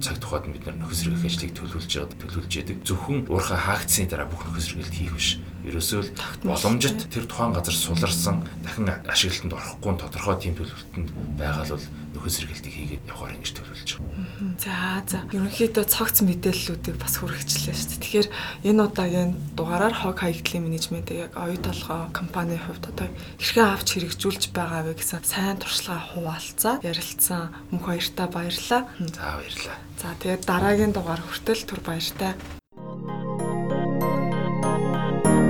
цаг 0.04 0.20
тухайд 0.20 0.52
бид 0.52 0.68
нөхөс 0.68 1.00
хэрэглэх 1.00 1.32
ажлыг 1.32 1.52
төлөвлөж 1.56 1.92
байгаа, 1.96 2.12
төлөвлөж 2.12 2.52
идэг. 2.60 2.76
Зөвхөн 2.84 3.24
уурхай 3.24 3.56
хаагдсны 3.56 4.04
дараа 4.04 4.28
бүх 4.28 4.44
нөхөс 4.44 4.68
хэрэглэлт 4.68 4.96
хийх 5.00 5.16
биш. 5.16 5.28
Ерөөсөө 5.64 6.00
л 6.04 6.12
боломжит 6.44 7.00
тэр 7.08 7.24
тухайн 7.24 7.56
газар 7.56 7.72
суларсан 7.72 8.44
дахин 8.60 8.92
ашиглалтанд 9.08 9.56
орохгүй 9.56 9.96
тодорхой 9.96 10.36
тийм 10.36 10.54
төлөвлөлтөнд 10.60 11.08
байгаа 11.40 11.64
л 11.64 11.88
нөхөс 12.12 12.36
хэрэглэлтийг 12.36 12.74
хийгээд 12.76 13.08
явахаар 13.08 13.32
ингэж 13.32 13.52
төлөвлөж 13.56 13.90
байгаа. 13.96 14.07
За 14.38 15.02
за. 15.02 15.26
Ерөнхийдөө 15.34 15.90
цогц 15.90 16.22
мэдээллүүдийг 16.22 16.94
бас 16.94 17.18
хүргэжлээ 17.18 17.74
шүү 17.74 17.90
дээ. 17.90 17.98
Тэгэхээр 17.98 18.28
энэ 18.70 18.86
удаагийн 18.86 19.34
дугаараар 19.58 19.94
хог 19.98 20.22
хаягдлын 20.22 20.62
менежментийг 20.62 21.26
яг 21.26 21.34
оюу 21.34 21.58
толгой 21.58 22.06
компани 22.14 22.54
хувьд 22.54 22.86
одоо 22.86 23.10
хэрхэн 23.42 23.66
авч 23.66 23.98
хэрэгжүүлж 23.98 24.54
байгаа 24.54 24.86
вэ 24.86 24.94
гэсэн 24.94 25.26
сайн 25.26 25.58
туршлага 25.58 26.14
хуваалцаа 26.14 26.78
ярилцсан 26.86 27.50
мөнх 27.74 27.90
хоёртаа 27.90 28.30
баярлалаа. 28.30 28.86
За 28.86 29.42
баярлалаа. 29.42 29.78
За 29.98 30.14
тэгээд 30.22 30.46
дараагийн 30.46 30.94
дугаар 30.94 31.18
хүртэл 31.18 31.66
түр 31.66 31.82
баяртай. 31.82 32.38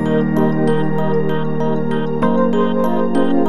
Thank 0.09 0.48
you. 3.37 3.48